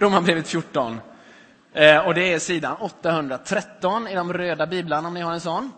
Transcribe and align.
Romarbrevet 0.00 0.48
14. 0.48 1.00
Eh, 1.72 2.06
och 2.06 2.14
det 2.14 2.32
är 2.32 2.38
sidan 2.38 2.76
813 2.76 4.08
i 4.08 4.14
de 4.14 4.32
röda 4.32 4.66
biblarna 4.66 5.08
om 5.08 5.14
ni 5.14 5.20
har 5.20 5.32
en 5.32 5.40
sån. 5.40 5.72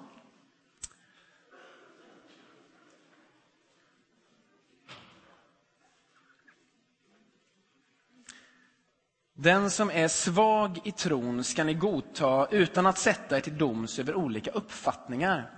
Den 9.34 9.70
som 9.70 9.90
är 9.90 10.08
svag 10.08 10.80
i 10.84 10.92
tron 10.92 11.44
ska 11.44 11.64
ni 11.64 11.74
godta 11.74 12.46
utan 12.50 12.86
att 12.86 12.98
sätta 12.98 13.36
er 13.36 13.40
till 13.40 13.58
doms 13.58 13.98
över 13.98 14.14
olika 14.14 14.50
uppfattningar. 14.50 15.50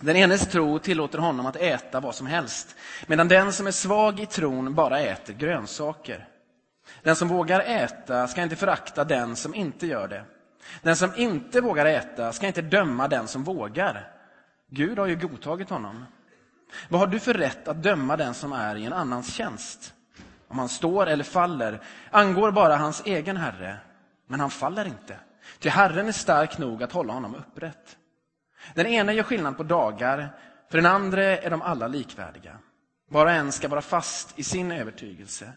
Den 0.00 0.16
enes 0.16 0.48
tro 0.48 0.78
tillåter 0.78 1.18
honom 1.18 1.46
att 1.46 1.56
äta 1.56 2.00
vad 2.00 2.14
som 2.14 2.26
helst, 2.26 2.76
medan 3.06 3.28
den 3.28 3.52
som 3.52 3.66
är 3.66 3.70
svag 3.70 4.20
i 4.20 4.26
tron 4.26 4.74
bara 4.74 5.00
äter 5.00 5.32
grönsaker. 5.32 6.28
Den 7.02 7.16
som 7.16 7.28
vågar 7.28 7.60
äta 7.60 8.28
ska 8.28 8.42
inte 8.42 8.56
förakta 8.56 9.04
den 9.04 9.36
som 9.36 9.54
inte 9.54 9.86
gör 9.86 10.08
det. 10.08 10.24
Den 10.82 10.96
som 10.96 11.14
inte 11.16 11.60
vågar 11.60 11.86
äta 11.86 12.32
ska 12.32 12.46
inte 12.46 12.62
döma 12.62 13.08
den 13.08 13.28
som 13.28 13.44
vågar. 13.44 14.12
Gud 14.70 14.98
har 14.98 15.06
ju 15.06 15.16
godtagit 15.16 15.70
honom. 15.70 16.04
Vad 16.88 17.00
har 17.00 17.06
du 17.06 17.18
för 17.18 17.34
rätt 17.34 17.68
att 17.68 17.82
döma 17.82 18.16
den 18.16 18.34
som 18.34 18.52
är 18.52 18.76
i 18.76 18.84
en 18.86 18.92
annans 18.92 19.34
tjänst? 19.34 19.94
Om 20.48 20.58
han 20.58 20.68
står 20.68 21.06
eller 21.06 21.24
faller 21.24 21.80
angår 22.10 22.50
bara 22.50 22.76
hans 22.76 23.02
egen 23.06 23.36
herre, 23.36 23.76
men 24.26 24.40
han 24.40 24.50
faller 24.50 24.84
inte. 24.84 25.16
Ty 25.58 25.68
Herren 25.68 26.08
är 26.08 26.12
stark 26.12 26.58
nog 26.58 26.82
att 26.82 26.92
hålla 26.92 27.12
honom 27.12 27.34
upprätt. 27.34 27.96
Den 28.74 28.86
ena 28.86 29.12
gör 29.12 29.22
skillnad 29.22 29.56
på 29.56 29.62
dagar, 29.62 30.28
för 30.70 30.78
den 30.78 30.86
andra 30.86 31.22
är 31.22 31.50
de 31.50 31.62
alla 31.62 31.88
likvärdiga. 31.88 32.58
Var 33.08 33.26
och 33.26 33.32
en 33.32 33.52
ska 33.52 33.68
vara 33.68 33.82
fast 33.82 34.38
i 34.38 34.42
sin 34.42 34.72
övertygelse. 34.72 35.52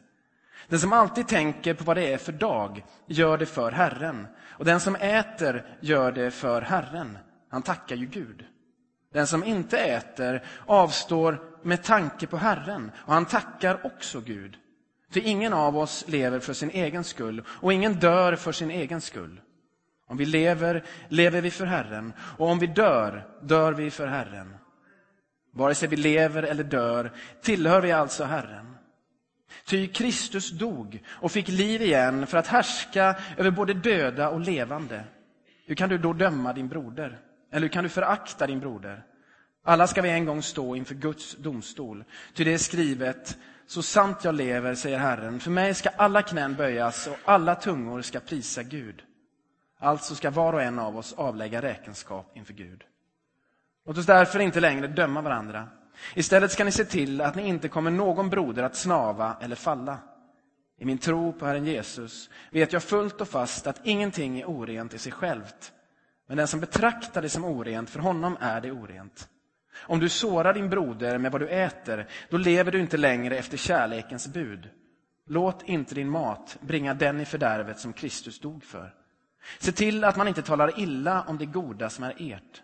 Den 0.67 0.79
som 0.79 0.93
alltid 0.93 1.27
tänker 1.27 1.73
på 1.73 1.83
vad 1.83 1.97
det 1.97 2.13
är 2.13 2.17
för 2.17 2.31
dag 2.31 2.85
gör 3.07 3.37
det 3.37 3.45
för 3.45 3.71
Herren, 3.71 4.27
och 4.57 4.65
den 4.65 4.79
som 4.79 4.95
äter 4.95 5.65
gör 5.79 6.11
det 6.11 6.31
för 6.31 6.61
Herren. 6.61 7.17
Han 7.49 7.61
tackar 7.61 7.95
ju 7.95 8.05
Gud. 8.05 8.45
Den 9.13 9.27
som 9.27 9.43
inte 9.43 9.77
äter 9.77 10.43
avstår 10.65 11.39
med 11.63 11.83
tanke 11.83 12.27
på 12.27 12.37
Herren, 12.37 12.91
och 12.97 13.13
han 13.13 13.25
tackar 13.25 13.85
också 13.85 14.21
Gud. 14.21 14.57
För 15.11 15.19
ingen 15.19 15.53
av 15.53 15.77
oss 15.77 16.05
lever 16.07 16.39
för 16.39 16.53
sin 16.53 16.69
egen 16.69 17.03
skull, 17.03 17.43
och 17.47 17.73
ingen 17.73 17.93
dör 17.93 18.35
för 18.35 18.51
sin 18.51 18.71
egen 18.71 19.01
skull. 19.01 19.41
Om 20.07 20.17
vi 20.17 20.25
lever, 20.25 20.83
lever 21.09 21.41
vi 21.41 21.51
för 21.51 21.65
Herren, 21.65 22.13
och 22.37 22.49
om 22.49 22.59
vi 22.59 22.67
dör, 22.67 23.27
dör 23.41 23.73
vi 23.73 23.91
för 23.91 24.07
Herren. 24.07 24.55
Vare 25.53 25.75
sig 25.75 25.89
vi 25.89 25.95
lever 25.95 26.43
eller 26.43 26.63
dör 26.63 27.11
tillhör 27.41 27.81
vi 27.81 27.91
alltså 27.91 28.23
Herren. 28.23 28.74
Ty 29.65 29.87
Kristus 29.87 30.51
dog 30.51 31.03
och 31.09 31.31
fick 31.31 31.47
liv 31.47 31.81
igen 31.81 32.27
för 32.27 32.37
att 32.37 32.47
härska 32.47 33.15
över 33.37 33.51
både 33.51 33.73
döda 33.73 34.29
och 34.29 34.39
levande. 34.39 35.03
Hur 35.65 35.75
kan 35.75 35.89
du 35.89 35.97
då 35.97 36.13
döma 36.13 36.53
din 36.53 36.67
broder? 36.67 37.19
Eller 37.51 37.61
hur 37.61 37.69
kan 37.69 37.83
du 37.83 37.89
förakta 37.89 38.47
din 38.47 38.59
broder? 38.59 39.03
Alla 39.63 39.87
ska 39.87 40.01
vi 40.01 40.09
en 40.09 40.25
gång 40.25 40.41
stå 40.41 40.75
inför 40.75 40.95
Guds 40.95 41.35
domstol. 41.35 42.03
Ty 42.33 42.43
det 42.43 42.53
är 42.53 42.57
skrivet, 42.57 43.37
så 43.67 43.81
sant 43.81 44.23
jag 44.23 44.35
lever, 44.35 44.75
säger 44.75 44.97
Herren, 44.97 45.39
för 45.39 45.51
mig 45.51 45.73
ska 45.73 45.89
alla 45.89 46.21
knän 46.21 46.55
böjas 46.55 47.07
och 47.07 47.17
alla 47.25 47.55
tungor 47.55 48.01
ska 48.01 48.19
prisa 48.19 48.63
Gud. 48.63 49.03
Alltså 49.79 50.15
ska 50.15 50.29
var 50.29 50.53
och 50.53 50.61
en 50.61 50.79
av 50.79 50.97
oss 50.97 51.13
avlägga 51.13 51.61
räkenskap 51.61 52.31
inför 52.37 52.53
Gud. 52.53 52.83
Låt 53.85 53.97
oss 53.97 54.05
därför 54.05 54.39
inte 54.39 54.59
längre 54.59 54.87
döma 54.87 55.21
varandra. 55.21 55.67
Istället 56.13 56.51
ska 56.51 56.63
ni 56.63 56.71
se 56.71 56.85
till 56.85 57.21
att 57.21 57.35
ni 57.35 57.47
inte 57.47 57.69
kommer 57.69 57.91
någon 57.91 58.29
broder 58.29 58.63
att 58.63 58.75
snava 58.75 59.37
eller 59.41 59.55
falla. 59.55 59.97
I 60.77 60.85
min 60.85 60.97
tro 60.97 61.33
på 61.33 61.45
Herren 61.45 61.65
Jesus 61.65 62.29
vet 62.51 62.73
jag 62.73 62.83
fullt 62.83 63.21
och 63.21 63.27
fast 63.27 63.67
att 63.67 63.81
ingenting 63.83 64.39
är 64.39 64.45
orent 64.45 64.93
i 64.93 64.97
sig 64.97 65.11
självt. 65.11 65.71
Men 66.27 66.37
den 66.37 66.47
som 66.47 66.59
betraktar 66.59 67.21
det 67.21 67.29
som 67.29 67.45
orent, 67.45 67.89
för 67.89 67.99
honom 67.99 68.37
är 68.39 68.61
det 68.61 68.71
orent. 68.71 69.29
Om 69.75 69.99
du 69.99 70.09
sårar 70.09 70.53
din 70.53 70.69
broder 70.69 71.17
med 71.17 71.31
vad 71.31 71.41
du 71.41 71.49
äter, 71.49 72.07
då 72.29 72.37
lever 72.37 72.71
du 72.71 72.79
inte 72.79 72.97
längre 72.97 73.37
efter 73.37 73.57
kärlekens 73.57 74.27
bud. 74.27 74.69
Låt 75.27 75.63
inte 75.63 75.95
din 75.95 76.09
mat 76.09 76.57
bringa 76.61 76.93
den 76.93 77.21
i 77.21 77.25
fördärvet 77.25 77.79
som 77.79 77.93
Kristus 77.93 78.39
dog 78.39 78.63
för. 78.63 78.93
Se 79.59 79.71
till 79.71 80.03
att 80.03 80.15
man 80.15 80.27
inte 80.27 80.41
talar 80.41 80.79
illa 80.79 81.23
om 81.27 81.37
det 81.37 81.45
goda 81.45 81.89
som 81.89 82.03
är 82.03 82.15
ert. 82.19 82.61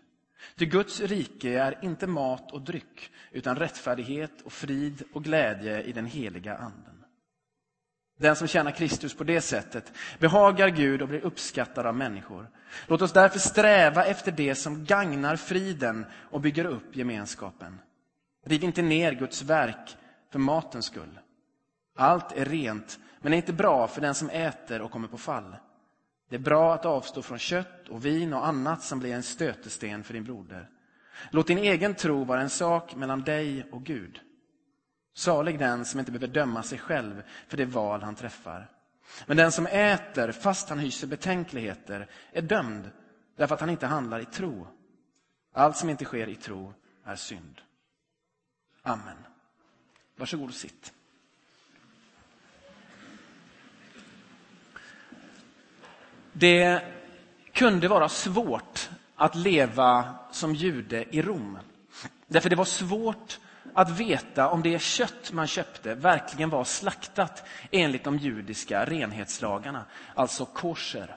Ty 0.56 0.66
Guds 0.66 1.00
rike 1.00 1.59
är 1.59 1.79
inte 1.81 2.07
mat 2.07 2.52
och 2.52 2.62
dryck, 2.62 3.12
utan 3.31 3.56
rättfärdighet 3.56 4.41
och 4.41 4.53
frid 4.53 5.03
och 5.13 5.24
glädje 5.24 5.81
i 5.84 5.91
den 5.91 6.06
heliga 6.06 6.57
anden. 6.57 7.03
Den 8.19 8.35
som 8.35 8.47
tjänar 8.47 8.72
Kristus 8.72 9.13
på 9.13 9.24
det 9.24 9.41
sättet 9.41 9.91
behagar 10.19 10.69
Gud 10.69 11.01
och 11.01 11.07
blir 11.07 11.25
uppskattad 11.25 11.85
av 11.85 11.96
människor. 11.96 12.50
Låt 12.88 13.01
oss 13.01 13.13
därför 13.13 13.40
sträva 13.40 14.06
efter 14.06 14.31
det 14.31 14.56
som 14.56 14.85
gagnar 14.85 15.35
friden 15.35 16.06
och 16.31 16.41
bygger 16.41 16.66
upp 16.66 16.96
gemenskapen. 16.96 17.80
Riv 18.46 18.63
inte 18.63 18.81
ner 18.81 19.13
Guds 19.13 19.41
verk 19.41 19.97
för 20.31 20.40
matens 20.40 20.85
skull. 20.85 21.19
Allt 21.96 22.31
är 22.31 22.46
rent, 22.46 23.00
men 23.22 23.34
är 23.34 23.38
inte 23.38 23.53
bra 23.53 23.88
för 23.88 24.01
den 24.01 24.16
som 24.16 24.30
äter 24.30 24.81
och 24.81 24.91
kommer 24.91 25.07
på 25.07 25.18
fall. 25.18 25.56
Det 26.31 26.38
är 26.38 26.40
bra 26.40 26.74
att 26.74 26.86
avstå 26.86 27.22
från 27.22 27.40
kött 27.40 27.90
och 27.90 28.06
vin 28.06 28.34
och 28.34 28.47
annat 28.47 28.84
som 28.84 29.00
blir 29.00 29.14
en 29.14 29.24
stötesten 29.24 30.03
för 30.03 30.14
din 30.14 30.24
broder. 30.24 30.69
Låt 31.31 31.47
din 31.47 31.58
egen 31.58 31.96
tro 31.96 32.24
vara 32.24 32.42
en 32.42 32.50
sak 32.50 32.96
mellan 32.96 33.22
dig 33.22 33.69
och 33.72 33.84
Gud. 33.84 34.19
Salig 35.14 35.59
den 35.59 35.86
som 35.86 36.00
inte 36.00 36.12
behöver 36.12 36.34
döma 36.34 36.64
sig 36.64 36.78
själv 36.78 37.24
för 37.47 37.58
det 37.58 37.66
val 37.66 38.02
han 38.02 38.16
träffar. 38.16 38.72
Men 39.25 39.38
den 39.38 39.52
som 39.52 39.66
äter 39.66 40.31
fast 40.31 40.69
han 40.69 40.80
hyser 40.80 41.08
betänkligheter 41.08 42.09
är 42.31 42.42
dömd 42.42 42.92
därför 43.36 43.56
att 43.56 43.62
han 43.62 43.69
inte 43.69 43.88
handlar 43.88 44.19
i 44.19 44.25
tro. 44.25 44.68
Allt 45.53 45.78
som 45.78 45.90
inte 45.90 46.06
sker 46.06 46.30
i 46.30 46.36
tro 46.36 46.74
är 47.03 47.16
synd. 47.16 47.62
Amen. 48.81 49.18
Varsågod 50.16 50.50
och 50.50 50.56
sitt. 50.56 50.94
Det 56.34 56.81
kunde 57.53 57.88
vara 57.88 58.09
svårt 58.09 58.90
att 59.16 59.36
leva 59.36 60.14
som 60.31 60.56
jude 60.56 61.16
i 61.16 61.22
Rom. 61.22 61.58
Därför 62.28 62.50
det 62.50 62.56
var 62.56 62.66
svårt 62.66 63.40
att 63.74 63.90
veta 63.90 64.50
om 64.50 64.62
det 64.62 64.81
kött 64.81 65.31
man 65.31 65.47
köpte 65.47 65.96
verkligen 65.96 66.50
var 66.50 66.64
slaktat 66.64 67.44
enligt 67.72 68.03
de 68.03 68.18
judiska 68.18 68.86
renhetslagarna, 68.86 69.86
alltså 70.16 70.46
kosher. 70.46 71.16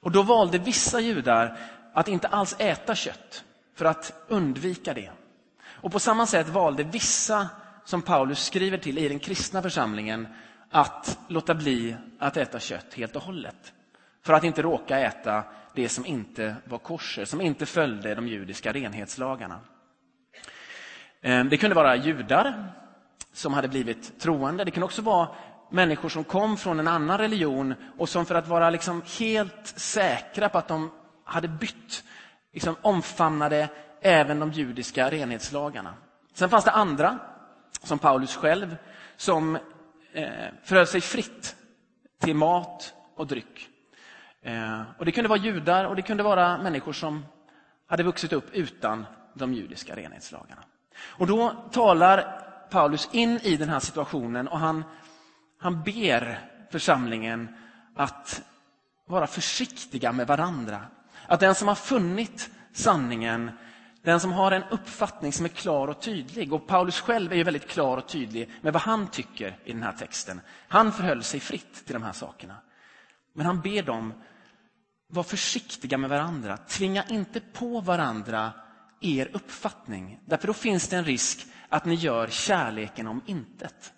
Och 0.00 0.10
då 0.10 0.22
valde 0.22 0.58
vissa 0.58 1.00
judar 1.00 1.58
att 1.94 2.08
inte 2.08 2.28
alls 2.28 2.56
äta 2.58 2.94
kött 2.94 3.44
för 3.74 3.84
att 3.84 4.12
undvika 4.28 4.94
det. 4.94 5.10
Och 5.66 5.92
på 5.92 6.00
samma 6.00 6.26
sätt 6.26 6.48
valde 6.48 6.82
vissa, 6.82 7.48
som 7.84 8.02
Paulus 8.02 8.44
skriver 8.44 8.78
till 8.78 8.98
i 8.98 9.08
den 9.08 9.18
kristna 9.18 9.62
församlingen, 9.62 10.28
att 10.70 11.18
låta 11.28 11.54
bli 11.54 11.96
att 12.18 12.36
äta 12.36 12.60
kött 12.60 12.94
helt 12.94 13.16
och 13.16 13.22
hållet. 13.22 13.72
För 14.22 14.32
att 14.32 14.44
inte 14.44 14.62
råka 14.62 14.98
äta 14.98 15.44
det 15.74 15.88
som 15.88 16.06
inte 16.06 16.56
var 16.64 16.78
korser, 16.78 17.24
som 17.24 17.40
inte 17.40 17.66
följde 17.66 18.14
de 18.14 18.28
judiska 18.28 18.72
renhetslagarna. 18.72 19.60
Ehm, 21.22 21.48
det 21.48 21.56
kunde 21.56 21.76
vara 21.76 21.96
judar 21.96 22.72
som 23.32 23.54
hade 23.54 23.68
blivit 23.68 24.20
troende. 24.20 24.64
Det 24.64 24.70
kunde 24.70 24.84
också 24.84 25.02
vara 25.02 25.28
människor 25.70 26.08
som 26.08 26.24
kom 26.24 26.56
från 26.56 26.80
en 26.80 26.88
annan 26.88 27.18
religion 27.18 27.74
och 27.98 28.08
som 28.08 28.26
för 28.26 28.34
att 28.34 28.48
vara 28.48 28.70
liksom 28.70 29.02
helt 29.18 29.66
säkra 29.66 30.48
på 30.48 30.58
att 30.58 30.68
de 30.68 30.90
hade 31.24 31.48
bytt, 31.48 32.04
liksom 32.52 32.76
omfamnade 32.82 33.68
även 34.00 34.40
de 34.40 34.52
judiska 34.52 35.10
renhetslagarna. 35.10 35.94
Sen 36.34 36.50
fanns 36.50 36.64
det 36.64 36.70
andra, 36.70 37.18
som 37.82 37.98
Paulus 37.98 38.36
själv, 38.36 38.76
som 39.16 39.56
eh, 40.12 40.28
förhöll 40.62 40.86
sig 40.86 41.00
fritt 41.00 41.56
till 42.20 42.36
mat 42.36 42.94
och 43.16 43.26
dryck. 43.26 43.68
Eh, 44.42 44.82
och 44.98 45.04
Det 45.04 45.12
kunde 45.12 45.28
vara 45.28 45.38
judar 45.38 45.84
och 45.84 45.96
det 45.96 46.02
kunde 46.02 46.22
vara 46.22 46.58
människor 46.58 46.92
som 46.92 47.26
hade 47.86 48.02
vuxit 48.02 48.32
upp 48.32 48.50
utan 48.52 49.06
de 49.34 49.54
judiska 49.54 49.96
renhetslagarna. 49.96 50.62
Och 51.02 51.26
då 51.26 51.50
talar 51.72 52.42
Paulus 52.70 53.08
in 53.12 53.38
i 53.42 53.56
den 53.56 53.68
här 53.68 53.80
situationen 53.80 54.48
och 54.48 54.58
han, 54.58 54.84
han 55.58 55.82
ber 55.82 56.38
församlingen 56.70 57.48
att 57.96 58.42
vara 59.06 59.26
försiktiga 59.26 60.12
med 60.12 60.26
varandra. 60.26 60.80
Att 61.26 61.40
den 61.40 61.54
som 61.54 61.68
har 61.68 61.74
funnit 61.74 62.50
sanningen, 62.72 63.50
den 64.02 64.20
som 64.20 64.32
har 64.32 64.52
en 64.52 64.64
uppfattning 64.70 65.32
som 65.32 65.44
är 65.44 65.48
klar 65.48 65.88
och 65.88 66.00
tydlig, 66.00 66.52
och 66.52 66.66
Paulus 66.66 67.00
själv 67.00 67.32
är 67.32 67.36
ju 67.36 67.42
väldigt 67.42 67.68
klar 67.68 67.96
och 67.96 68.08
tydlig 68.08 68.50
med 68.60 68.72
vad 68.72 68.82
han 68.82 69.06
tycker 69.06 69.58
i 69.64 69.72
den 69.72 69.82
här 69.82 69.92
texten. 69.92 70.40
Han 70.68 70.92
förhöll 70.92 71.22
sig 71.22 71.40
fritt 71.40 71.86
till 71.86 71.94
de 71.94 72.02
här 72.02 72.12
sakerna. 72.12 72.56
Men 73.32 73.46
han 73.46 73.60
ber 73.60 73.82
dem 73.82 74.12
var 75.10 75.22
försiktiga 75.22 75.98
med 75.98 76.10
varandra. 76.10 76.56
Tvinga 76.56 77.04
inte 77.08 77.40
på 77.40 77.80
varandra 77.80 78.52
er 79.00 79.30
uppfattning. 79.32 80.20
Därför 80.24 80.46
då 80.46 80.52
finns 80.52 80.88
det 80.88 80.96
en 80.96 81.04
risk 81.04 81.46
att 81.68 81.84
ni 81.84 81.94
gör 81.94 82.28
kärleken 82.28 83.06
om 83.06 83.22
intet. 83.26 83.92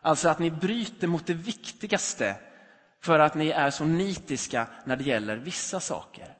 Alltså 0.00 0.28
att 0.28 0.38
ni 0.38 0.50
bryter 0.50 1.06
mot 1.06 1.26
det 1.26 1.34
viktigaste 1.34 2.36
för 3.02 3.18
att 3.18 3.34
ni 3.34 3.48
är 3.48 3.70
så 3.70 3.84
nitiska 3.84 4.66
när 4.84 4.96
det 4.96 5.04
gäller 5.04 5.36
vissa 5.36 5.80
saker. 5.80 6.36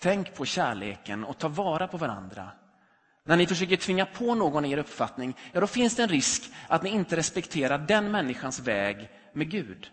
Tänk 0.00 0.34
på 0.34 0.44
kärleken 0.44 1.24
och 1.24 1.38
ta 1.38 1.48
vara 1.48 1.88
på 1.88 1.96
varandra. 1.96 2.50
När 3.24 3.36
ni 3.36 3.46
försöker 3.46 3.76
tvinga 3.76 4.06
på 4.06 4.34
någon 4.34 4.64
er 4.64 4.78
uppfattning, 4.78 5.36
ja 5.52 5.60
då 5.60 5.66
finns 5.66 5.96
det 5.96 6.02
en 6.02 6.08
risk 6.08 6.52
att 6.68 6.82
ni 6.82 6.90
inte 6.90 7.16
respekterar 7.16 7.78
den 7.78 8.10
människans 8.10 8.60
väg 8.60 9.10
med 9.32 9.50
Gud. 9.50 9.90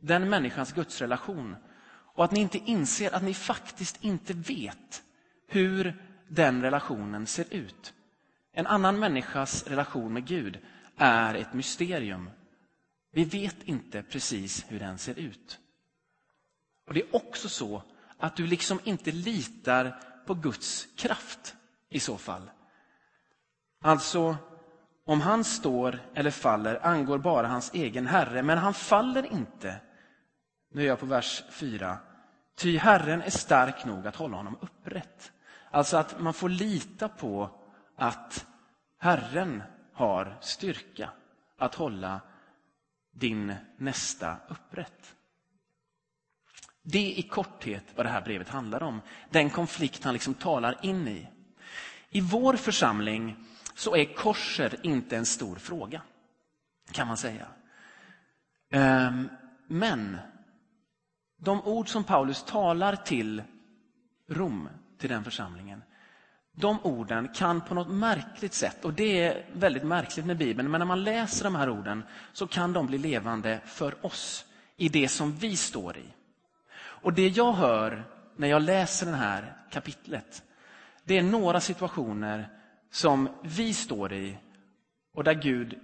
Den 0.00 0.28
människans 0.28 0.72
gudsrelation. 0.72 1.56
Och 2.14 2.24
att 2.24 2.32
ni 2.32 2.40
inte 2.40 2.58
inser 2.58 3.14
att 3.14 3.22
ni 3.22 3.34
faktiskt 3.34 4.04
inte 4.04 4.32
vet 4.32 5.02
hur 5.46 6.02
den 6.28 6.62
relationen 6.62 7.26
ser 7.26 7.54
ut. 7.54 7.94
En 8.52 8.66
annan 8.66 8.98
människas 8.98 9.66
relation 9.66 10.12
med 10.12 10.26
Gud 10.26 10.58
är 10.96 11.34
ett 11.34 11.52
mysterium. 11.52 12.30
Vi 13.12 13.24
vet 13.24 13.62
inte 13.62 14.02
precis 14.02 14.64
hur 14.68 14.78
den 14.78 14.98
ser 14.98 15.18
ut. 15.18 15.58
Och 16.86 16.94
Det 16.94 17.00
är 17.00 17.16
också 17.16 17.48
så 17.48 17.82
att 18.18 18.36
du 18.36 18.46
liksom 18.46 18.80
inte 18.84 19.12
litar 19.12 20.02
på 20.26 20.34
Guds 20.34 20.88
kraft 20.96 21.54
i 21.88 22.00
så 22.00 22.18
fall. 22.18 22.50
Alltså, 23.80 24.36
om 25.04 25.20
han 25.20 25.44
står 25.44 26.00
eller 26.14 26.30
faller 26.30 26.86
angår 26.86 27.18
bara 27.18 27.46
hans 27.46 27.74
egen 27.74 28.06
Herre, 28.06 28.42
men 28.42 28.58
han 28.58 28.74
faller 28.74 29.32
inte. 29.32 29.80
Nu 30.72 30.82
är 30.82 30.86
jag 30.86 31.00
på 31.00 31.06
vers 31.06 31.44
4. 31.50 31.98
Ty 32.54 32.78
Herren 32.78 33.22
är 33.22 33.30
stark 33.30 33.84
nog 33.84 34.06
att 34.06 34.16
hålla 34.16 34.36
honom 34.36 34.56
upprätt. 34.60 35.32
Alltså 35.70 35.96
att 35.96 36.20
man 36.20 36.34
får 36.34 36.48
lita 36.48 37.08
på 37.08 37.50
att 37.96 38.46
Herren 38.98 39.62
har 39.92 40.36
styrka 40.40 41.10
att 41.58 41.74
hålla 41.74 42.20
din 43.10 43.54
nästa 43.76 44.36
upprätt. 44.48 45.14
Det 46.82 46.98
är 46.98 47.18
i 47.18 47.22
korthet 47.22 47.84
vad 47.94 48.06
det 48.06 48.10
här 48.10 48.22
brevet 48.22 48.48
handlar 48.48 48.82
om. 48.82 49.00
Den 49.30 49.50
konflikt 49.50 50.04
han 50.04 50.12
liksom 50.12 50.34
talar 50.34 50.78
in 50.82 51.08
i. 51.08 51.28
I 52.10 52.20
vår 52.20 52.56
församling 52.56 53.36
så 53.74 53.96
är 53.96 54.14
korser 54.14 54.76
inte 54.82 55.16
en 55.16 55.26
stor 55.26 55.56
fråga, 55.56 56.02
kan 56.92 57.08
man 57.08 57.16
säga. 57.16 57.46
Ehm, 58.70 59.28
men 59.66 60.18
de 61.44 61.62
ord 61.62 61.88
som 61.88 62.04
Paulus 62.04 62.42
talar 62.42 62.96
till 62.96 63.42
Rom, 64.28 64.68
till 64.98 65.10
den 65.10 65.24
församlingen, 65.24 65.82
de 66.52 66.78
orden 66.82 67.28
kan 67.34 67.60
på 67.60 67.74
något 67.74 67.90
märkligt 67.90 68.54
sätt, 68.54 68.84
och 68.84 68.92
det 68.92 69.22
är 69.22 69.46
väldigt 69.52 69.84
märkligt 69.84 70.26
med 70.26 70.36
Bibeln, 70.36 70.70
men 70.70 70.78
när 70.78 70.86
man 70.86 71.04
läser 71.04 71.44
de 71.44 71.54
här 71.54 71.70
orden 71.70 72.02
så 72.32 72.46
kan 72.46 72.72
de 72.72 72.86
bli 72.86 72.98
levande 72.98 73.60
för 73.64 74.06
oss 74.06 74.46
i 74.76 74.88
det 74.88 75.08
som 75.08 75.32
vi 75.32 75.56
står 75.56 75.96
i. 75.96 76.06
Och 76.74 77.12
det 77.12 77.28
jag 77.28 77.52
hör 77.52 78.04
när 78.36 78.48
jag 78.48 78.62
läser 78.62 79.06
det 79.06 79.16
här 79.16 79.56
kapitlet, 79.70 80.42
det 81.04 81.18
är 81.18 81.22
några 81.22 81.60
situationer 81.60 82.48
som 82.90 83.28
vi 83.42 83.74
står 83.74 84.12
i 84.12 84.38
och 85.14 85.24
där 85.24 85.34
Gud 85.34 85.78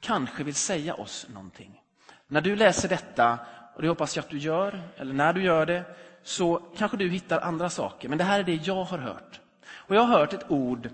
kanske 0.00 0.44
vill 0.44 0.54
säga 0.54 0.94
oss 0.94 1.26
någonting. 1.34 1.82
När 2.28 2.40
du 2.40 2.56
läser 2.56 2.88
detta, 2.88 3.38
och 3.76 3.82
det 3.82 3.88
hoppas 3.88 4.16
jag 4.16 4.22
att 4.22 4.30
du 4.30 4.38
gör, 4.38 4.82
eller 4.96 5.14
när 5.14 5.32
du 5.32 5.42
gör 5.42 5.66
det, 5.66 5.84
så 6.22 6.62
kanske 6.76 6.96
du 6.96 7.08
hittar 7.08 7.40
andra 7.40 7.70
saker. 7.70 8.08
Men 8.08 8.18
det 8.18 8.24
här 8.24 8.40
är 8.40 8.44
det 8.44 8.54
jag 8.54 8.84
har 8.84 8.98
hört. 8.98 9.40
Och 9.68 9.94
jag 9.94 10.00
har 10.00 10.18
hört 10.18 10.32
ett 10.32 10.50
ord 10.50 10.90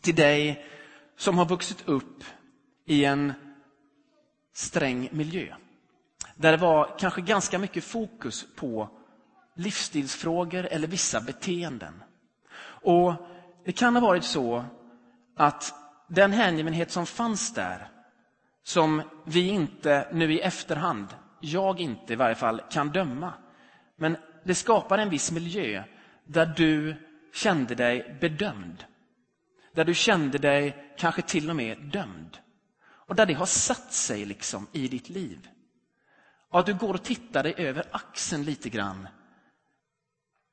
till 0.00 0.14
dig 0.14 0.66
som 1.16 1.38
har 1.38 1.46
vuxit 1.46 1.88
upp 1.88 2.24
i 2.84 3.04
en 3.04 3.32
sträng 4.52 5.08
miljö. 5.12 5.54
Där 6.34 6.52
det 6.52 6.58
var 6.58 6.96
kanske 6.98 7.20
ganska 7.20 7.58
mycket 7.58 7.84
fokus 7.84 8.46
på 8.56 8.88
livsstilsfrågor 9.54 10.66
eller 10.66 10.88
vissa 10.88 11.20
beteenden. 11.20 12.02
Och 12.60 13.14
det 13.64 13.72
kan 13.72 13.96
ha 13.96 14.00
varit 14.00 14.24
så 14.24 14.64
att 15.36 15.74
den 16.06 16.32
hängivenhet 16.32 16.90
som 16.90 17.06
fanns 17.06 17.54
där, 17.54 17.90
som 18.62 19.02
vi 19.24 19.48
inte 19.48 20.08
nu 20.12 20.32
i 20.32 20.40
efterhand, 20.40 21.06
jag 21.40 21.80
inte 21.80 22.12
i 22.12 22.16
varje 22.16 22.34
fall, 22.34 22.62
kan 22.70 22.88
döma. 22.88 23.32
Men 23.96 24.16
det 24.44 24.54
skapar 24.54 24.98
en 24.98 25.10
viss 25.10 25.32
miljö 25.32 25.84
där 26.24 26.46
du 26.46 26.96
kände 27.34 27.74
dig 27.74 28.18
bedömd. 28.20 28.84
Där 29.74 29.84
du 29.84 29.94
kände 29.94 30.38
dig 30.38 30.94
kanske 30.98 31.22
till 31.22 31.50
och 31.50 31.56
med 31.56 31.78
dömd. 31.78 32.38
Och 33.08 33.14
där 33.14 33.26
det 33.26 33.34
har 33.34 33.46
satt 33.46 33.92
sig 33.92 34.24
liksom 34.24 34.66
i 34.72 34.88
ditt 34.88 35.08
liv. 35.08 35.48
Och 36.50 36.60
att 36.60 36.66
du 36.66 36.74
går 36.74 36.94
och 36.94 37.02
tittar 37.02 37.42
dig 37.42 37.54
över 37.56 37.84
axeln 37.90 38.44
lite 38.44 38.68
grann. 38.68 39.08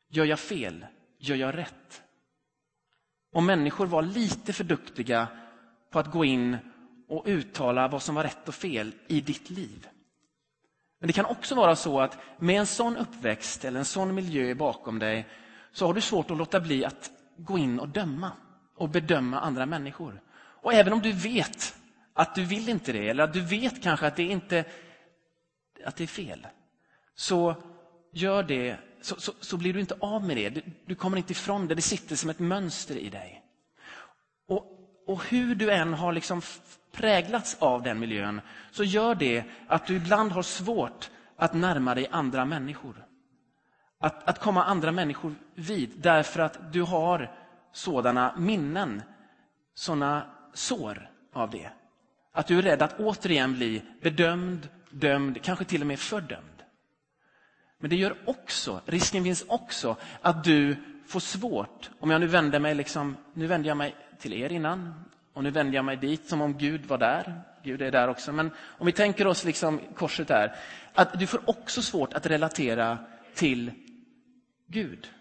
Gör 0.09 0.25
jag 0.25 0.39
fel? 0.39 0.85
Gör 1.19 1.35
jag 1.35 1.57
rätt? 1.57 2.03
Om 3.31 3.45
människor 3.45 3.85
var 3.85 4.01
lite 4.01 4.53
för 4.53 4.63
duktiga 4.63 5.27
på 5.91 5.99
att 5.99 6.11
gå 6.11 6.25
in 6.25 6.57
och 7.07 7.23
uttala 7.25 7.87
vad 7.87 8.01
som 8.01 8.15
var 8.15 8.23
rätt 8.23 8.47
och 8.47 8.55
fel 8.55 8.95
i 9.07 9.21
ditt 9.21 9.49
liv. 9.49 9.87
Men 11.05 11.07
det 11.07 11.13
kan 11.13 11.25
också 11.25 11.55
vara 11.55 11.75
så 11.75 11.99
att 11.99 12.17
med 12.37 12.59
en 12.59 12.65
sån 12.65 12.97
uppväxt 12.97 13.65
eller 13.65 13.79
en 13.79 13.85
sån 13.85 14.15
miljö 14.15 14.55
bakom 14.55 14.99
dig 14.99 15.27
så 15.71 15.85
har 15.85 15.93
du 15.93 16.01
svårt 16.01 16.31
att 16.31 16.37
låta 16.37 16.59
bli 16.59 16.85
att 16.85 17.11
gå 17.37 17.57
in 17.57 17.79
och 17.79 17.89
döma 17.89 18.31
och 18.75 18.89
bedöma 18.89 19.39
andra 19.39 19.65
människor. 19.65 20.21
Och 20.35 20.73
även 20.73 20.93
om 20.93 21.01
du 21.01 21.11
vet 21.11 21.75
att 22.13 22.35
du 22.35 22.45
vill 22.45 22.69
inte 22.69 22.91
det, 22.91 23.09
eller 23.09 23.23
att 23.23 23.33
du 23.33 23.41
vet 23.41 23.83
kanske 23.83 24.07
att 24.07 24.15
det 24.15 24.23
inte 24.23 24.65
att 25.85 25.95
det 25.95 26.03
är 26.03 26.07
fel, 26.07 26.47
så 27.15 27.55
gör 28.13 28.43
det, 28.43 28.77
så, 29.01 29.15
så, 29.15 29.33
så 29.39 29.57
blir 29.57 29.73
du 29.73 29.79
inte 29.79 29.97
av 29.99 30.23
med 30.23 30.37
det. 30.37 30.49
Du, 30.49 30.61
du, 30.85 30.95
kommer 30.95 31.17
inte 31.17 31.31
ifrån 31.31 31.67
det, 31.67 31.75
det 31.75 31.81
sitter 31.81 32.15
som 32.15 32.29
ett 32.29 32.39
mönster 32.39 32.97
i 32.97 33.09
dig. 33.09 33.43
Och, 34.47 34.65
och 35.07 35.23
hur 35.25 35.55
du 35.55 35.71
än 35.71 35.93
har 35.93 36.13
liksom 36.13 36.41
präglats 36.95 37.57
av 37.59 37.83
den 37.83 37.99
miljön, 37.99 38.41
så 38.71 38.83
gör 38.83 39.15
det 39.15 39.43
att 39.67 39.87
du 39.87 39.95
ibland 39.95 40.31
har 40.31 40.43
svårt 40.43 41.09
att 41.37 41.53
närma 41.53 41.95
dig 41.95 42.07
andra 42.11 42.45
människor. 42.45 43.05
Att, 43.99 44.29
att 44.29 44.39
komma 44.39 44.63
andra 44.63 44.91
människor 44.91 45.35
vid, 45.55 45.91
därför 45.97 46.39
att 46.39 46.73
du 46.73 46.81
har 46.81 47.31
sådana 47.71 48.35
minnen, 48.37 49.01
sådana 49.73 50.25
sår 50.53 51.09
av 51.33 51.49
det. 51.49 51.69
Att 52.31 52.47
du 52.47 52.57
är 52.57 52.61
rädd 52.61 52.81
att 52.81 52.99
återigen 52.99 53.53
bli 53.53 53.81
bedömd, 54.01 54.69
dömd, 54.89 55.41
kanske 55.43 55.65
till 55.65 55.81
och 55.81 55.87
med 55.87 55.99
fördömd. 55.99 56.63
Men 57.79 57.89
det 57.89 57.95
gör 57.95 58.17
också, 58.25 58.81
risken 58.85 59.23
finns 59.23 59.45
också 59.47 59.95
att 60.21 60.43
du 60.43 60.75
får 61.07 61.19
svårt, 61.19 61.89
om 61.99 62.11
jag 62.11 62.21
nu 62.21 62.27
vänder 62.27 62.59
mig, 62.59 62.75
liksom, 62.75 63.17
nu 63.33 63.47
vänder 63.47 63.67
jag 63.67 63.77
mig 63.77 63.95
till 64.19 64.33
er 64.33 64.51
innan 64.51 65.05
och 65.35 65.43
nu 65.43 65.51
vänder 65.51 65.75
jag 65.75 65.85
mig 65.85 65.97
dit 65.97 66.29
som 66.29 66.41
om 66.41 66.57
Gud 66.57 66.85
var 66.85 66.97
där. 66.97 67.41
Gud 67.63 67.81
är 67.81 67.91
där 67.91 68.07
också. 68.07 68.31
Men 68.31 68.51
om 68.67 68.85
vi 68.85 68.91
tänker 68.91 69.27
oss 69.27 69.43
liksom 69.43 69.79
korset 69.95 70.27
där, 70.27 70.55
att 70.93 71.19
du 71.19 71.27
får 71.27 71.49
också 71.49 71.81
svårt 71.81 72.13
att 72.13 72.25
relatera 72.25 72.97
till 73.33 73.71
Gud. 74.67 75.11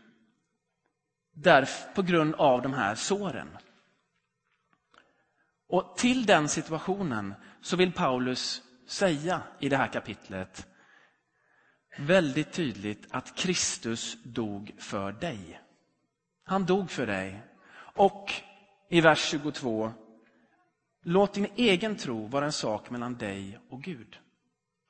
Därför, 1.32 1.94
på 1.94 2.02
grund 2.02 2.34
av 2.34 2.62
de 2.62 2.72
här 2.72 2.94
såren. 2.94 3.48
Och 5.68 5.96
till 5.96 6.26
den 6.26 6.48
situationen 6.48 7.34
så 7.60 7.76
vill 7.76 7.92
Paulus 7.92 8.62
säga 8.86 9.42
i 9.58 9.68
det 9.68 9.76
här 9.76 9.88
kapitlet 9.88 10.66
väldigt 11.98 12.52
tydligt 12.52 13.06
att 13.10 13.36
Kristus 13.36 14.16
dog 14.22 14.72
för 14.78 15.12
dig. 15.12 15.60
Han 16.44 16.64
dog 16.64 16.90
för 16.90 17.06
dig. 17.06 17.42
Och 17.76 18.32
i 18.88 19.00
vers 19.00 19.24
22, 19.24 19.92
låt 21.04 21.34
din 21.34 21.46
egen 21.56 21.96
tro 21.96 22.26
vara 22.26 22.44
en 22.44 22.52
sak 22.52 22.90
mellan 22.90 23.14
dig 23.14 23.58
och 23.68 23.82
Gud. 23.82 24.18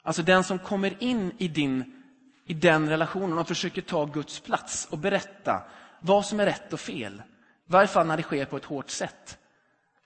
Alltså 0.03 0.23
den 0.23 0.45
som 0.45 0.59
kommer 0.59 1.03
in 1.03 1.33
i 1.39 1.49
din 1.49 2.05
i 2.47 2.55
den 2.55 2.89
relationen 2.89 3.39
och 3.39 3.49
försöker 3.49 3.83
ta 3.83 4.05
Guds 4.05 4.41
plats 4.41 4.89
och 4.91 4.99
berätta 4.99 5.63
vad 6.01 6.27
som 6.27 6.41
är 6.41 6.47
rätt 6.47 6.73
och 6.73 6.81
fel. 6.81 7.23
I 7.67 7.73
varje 7.73 7.89
fall 7.89 8.07
när 8.07 8.17
det 8.17 8.23
sker 8.23 8.45
på 8.45 8.57
ett 8.57 8.65
hårt 8.65 8.91
sätt. 8.91 9.39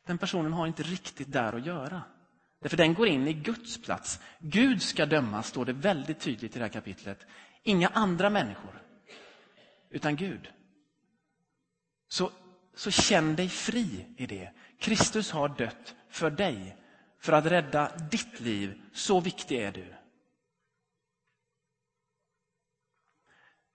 Den 0.06 0.18
personen 0.18 0.52
har 0.52 0.66
inte 0.66 0.82
riktigt 0.82 1.32
där 1.32 1.52
att 1.52 1.66
göra. 1.66 2.02
Därför 2.60 2.76
den 2.76 2.94
går 2.94 3.08
in 3.08 3.28
i 3.28 3.32
Guds 3.32 3.82
plats. 3.82 4.20
Gud 4.38 4.82
ska 4.82 5.06
döma, 5.06 5.42
står 5.42 5.64
det 5.64 5.72
väldigt 5.72 6.20
tydligt 6.20 6.56
i 6.56 6.58
det 6.58 6.64
här 6.64 6.72
kapitlet. 6.72 7.26
Inga 7.62 7.88
andra 7.88 8.30
människor, 8.30 8.82
utan 9.90 10.16
Gud. 10.16 10.48
Så, 12.08 12.30
så 12.74 12.90
känn 12.90 13.36
dig 13.36 13.48
fri 13.48 14.06
i 14.16 14.26
det. 14.26 14.50
Kristus 14.78 15.30
har 15.30 15.48
dött 15.48 15.94
för 16.08 16.30
dig, 16.30 16.76
för 17.18 17.32
att 17.32 17.46
rädda 17.46 17.96
ditt 18.10 18.40
liv. 18.40 18.82
Så 18.92 19.20
viktig 19.20 19.56
är 19.56 19.72
du. 19.72 19.94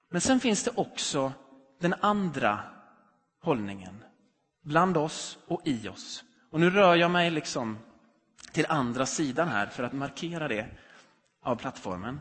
Men 0.09 0.21
sen 0.21 0.39
finns 0.39 0.63
det 0.63 0.71
också 0.75 1.33
den 1.79 1.93
andra 1.93 2.63
hållningen. 3.41 4.03
Bland 4.61 4.97
oss 4.97 5.37
och 5.47 5.61
i 5.65 5.87
oss. 5.87 6.23
Och 6.49 6.59
nu 6.59 6.69
rör 6.69 6.95
jag 6.95 7.11
mig 7.11 7.31
liksom 7.31 7.77
till 8.51 8.65
andra 8.69 9.05
sidan 9.05 9.47
här 9.47 9.67
för 9.67 9.83
att 9.83 9.93
markera 9.93 10.47
det. 10.47 10.69
av 11.41 11.55
plattformen. 11.55 12.19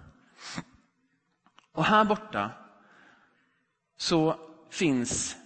Och 1.72 1.84
här 1.84 2.04
borta 2.04 2.50
så 3.96 4.36
finns 4.70 5.36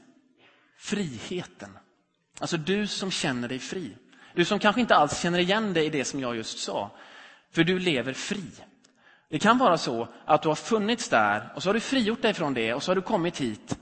friheten. 0.76 1.78
Alltså 2.40 2.56
du 2.56 2.86
som 2.86 3.10
känner 3.10 3.48
dig 3.48 3.58
fri. 3.58 3.96
Du 4.34 4.44
som 4.44 4.58
kanske 4.58 4.80
inte 4.80 4.96
alls 4.96 5.20
känner 5.20 5.38
igen 5.38 5.72
dig 5.72 5.86
i 5.86 5.90
det 5.90 6.04
som 6.04 6.20
jag 6.20 6.36
just 6.36 6.58
sa. 6.58 6.90
För 7.50 7.64
du 7.64 7.78
lever 7.78 8.12
fri. 8.12 8.44
Det 9.28 9.38
kan 9.38 9.58
vara 9.58 9.78
så 9.78 10.08
att 10.24 10.42
du 10.42 10.48
har 10.48 10.54
funnits 10.54 11.08
där 11.08 11.52
och 11.54 11.62
så 11.62 11.68
har 11.68 11.74
du 11.74 11.80
frigjort 11.80 12.22
dig 12.22 12.34
från 12.34 12.54
det 12.54 12.74
och 12.74 12.82
så 12.82 12.90
har 12.90 12.96
du 12.96 13.02
kommit 13.02 13.40
hit 13.40 13.78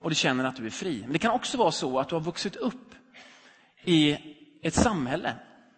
och 0.00 0.10
du 0.10 0.16
känner 0.16 0.44
att 0.44 0.56
du 0.56 0.66
är 0.66 0.70
fri. 0.70 1.00
Men 1.02 1.12
det 1.12 1.18
kan 1.18 1.30
också 1.30 1.58
vara 1.58 1.72
så 1.72 1.98
att 1.98 2.08
du 2.08 2.14
har 2.14 2.20
vuxit 2.22 2.56
upp 2.56 2.94
i 3.84 4.18
ett 4.62 4.74
samhälle, 4.74 5.34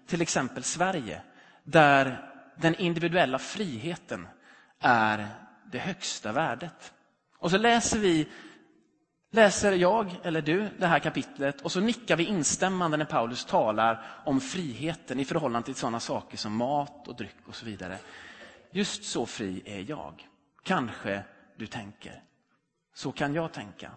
till 0.06 0.22
exempel 0.22 0.62
Sverige, 0.62 1.20
där 1.64 2.30
den 2.56 2.74
individuella 2.74 3.38
friheten 3.38 4.28
är 4.80 5.28
det 5.72 5.78
högsta 5.78 6.32
värdet. 6.32 6.92
Och 7.38 7.50
så 7.50 7.58
läser 7.58 7.98
vi 7.98 8.28
läser 9.36 9.72
jag 9.72 10.20
eller 10.22 10.42
du 10.42 10.68
det 10.78 10.86
här 10.86 10.98
kapitlet 10.98 11.60
och 11.60 11.72
så 11.72 11.80
nickar 11.80 12.16
vi 12.16 12.24
instämmande 12.24 12.96
när 12.96 13.04
Paulus 13.04 13.44
talar 13.44 14.04
om 14.24 14.40
friheten 14.40 15.20
i 15.20 15.24
förhållande 15.24 15.66
till 15.66 15.74
sådana 15.74 16.00
saker 16.00 16.36
som 16.36 16.56
mat 16.56 17.08
och 17.08 17.16
dryck 17.16 17.36
och 17.46 17.54
så 17.54 17.66
vidare. 17.66 17.98
Just 18.70 19.04
så 19.04 19.26
fri 19.26 19.62
är 19.64 19.90
jag. 19.90 20.28
Kanske 20.62 21.22
du 21.56 21.66
tänker. 21.66 22.22
Så 22.94 23.12
kan 23.12 23.34
jag 23.34 23.52
tänka. 23.52 23.90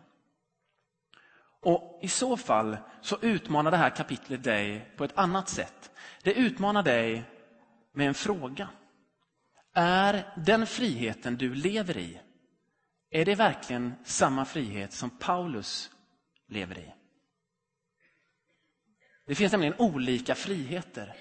Och 1.62 2.00
I 2.02 2.08
så 2.08 2.38
fall 2.38 2.78
så 3.02 3.18
utmanar 3.22 3.72
det 3.72 3.78
här 3.78 3.90
kapitlet 3.90 4.44
dig 4.44 4.92
på 4.98 5.04
ett 5.04 5.18
annat 5.18 5.50
sätt. 5.50 5.92
Det 6.24 6.34
utmanar 6.34 6.84
dig 6.84 7.24
med 7.92 8.08
en 8.08 8.14
fråga. 8.14 8.70
Är 9.74 10.34
den 10.36 10.68
friheten 10.68 11.38
du 11.38 11.56
lever 11.56 11.98
i, 11.98 12.20
är 13.10 13.26
det 13.26 13.36
verkligen 13.36 13.94
samma 14.04 14.46
frihet 14.46 14.94
som 14.94 15.10
Paulus 15.10 15.92
lever 16.48 16.80
i? 16.80 16.94
Det 19.26 19.36
finns 19.36 19.52
nämligen 19.52 19.76
olika 19.78 20.36
friheter. 20.36 21.16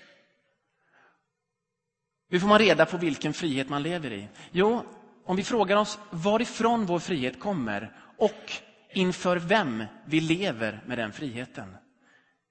Hur 2.28 2.40
får 2.40 2.48
man 2.48 2.58
reda 2.58 2.86
på 2.86 2.96
vilken 2.96 3.32
frihet 3.32 3.68
man 3.68 3.82
lever 3.82 4.12
i? 4.12 4.28
Jo, 4.52 4.84
om 5.24 5.36
vi 5.36 5.44
frågar 5.44 5.76
oss 5.76 5.98
varifrån 6.10 6.86
vår 6.86 6.98
frihet 6.98 7.40
kommer 7.40 7.96
och 8.18 8.52
inför 8.90 9.36
vem 9.36 9.84
vi 10.04 10.20
lever 10.20 10.82
med 10.86 10.98
den 10.98 11.12
friheten. 11.12 11.76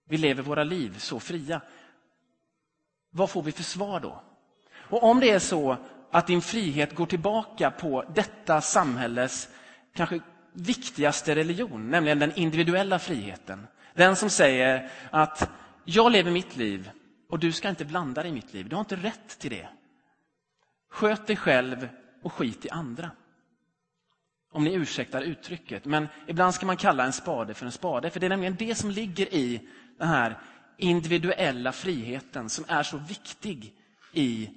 Vi 0.10 0.18
lever 0.18 0.44
våra 0.44 0.64
liv 0.64 0.98
så 0.98 1.20
fria. 1.20 1.62
Vad 3.10 3.30
får 3.30 3.42
vi 3.42 3.52
för 3.52 3.64
svar 3.64 4.00
då? 4.00 4.24
Och 4.90 5.04
om 5.04 5.20
det 5.20 5.30
är 5.30 5.40
så 5.40 5.78
att 6.12 6.28
din 6.28 6.42
frihet 6.42 6.96
går 6.96 7.06
tillbaka 7.06 7.72
på 7.72 8.04
detta 8.16 8.62
samhälles 8.62 9.50
kanske 9.96 10.20
viktigaste 10.54 11.36
religion, 11.36 11.90
nämligen 11.90 12.20
den 12.20 12.36
individuella 12.36 13.00
friheten. 13.00 13.68
Den 13.94 14.16
som 14.16 14.30
säger 14.30 14.92
att 15.12 15.50
jag 15.86 16.12
lever 16.12 16.32
mitt 16.32 16.58
liv 16.58 16.92
och 17.30 17.40
du 17.40 17.52
ska 17.52 17.70
inte 17.70 17.86
blanda 17.86 18.22
dig 18.22 18.32
i 18.32 18.34
mitt 18.34 18.54
liv. 18.54 18.70
Du 18.70 18.76
har 18.76 18.80
inte 18.82 18.96
rätt 18.96 19.40
till 19.40 19.50
det. 19.50 19.68
Sköt 20.90 21.28
dig 21.28 21.36
själv 21.36 21.90
och 22.24 22.34
skit 22.34 22.66
i 22.66 22.70
andra. 22.70 23.12
Om 24.52 24.64
ni 24.64 24.74
ursäktar 24.74 25.22
uttrycket. 25.22 25.86
Men 25.86 26.08
ibland 26.28 26.54
ska 26.54 26.66
man 26.66 26.78
kalla 26.78 27.06
en 27.06 27.14
spade 27.14 27.54
för 27.54 27.66
en 27.66 27.72
spade. 27.72 28.10
För 28.10 28.20
det 28.20 28.28
är 28.28 28.30
nämligen 28.30 28.56
det 28.56 28.76
som 28.76 28.92
ligger 28.92 29.34
i 29.34 29.70
den 29.98 30.08
här 30.08 30.38
individuella 30.78 31.72
friheten 31.72 32.50
som 32.50 32.66
är 32.68 32.84
så 32.84 32.98
viktig 32.98 33.74
i 34.14 34.50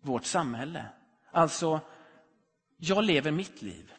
vårt 0.00 0.24
samhälle. 0.24 0.84
Alltså, 1.30 1.80
jag 2.76 3.04
lever 3.04 3.30
mitt 3.30 3.62
liv. 3.62 3.92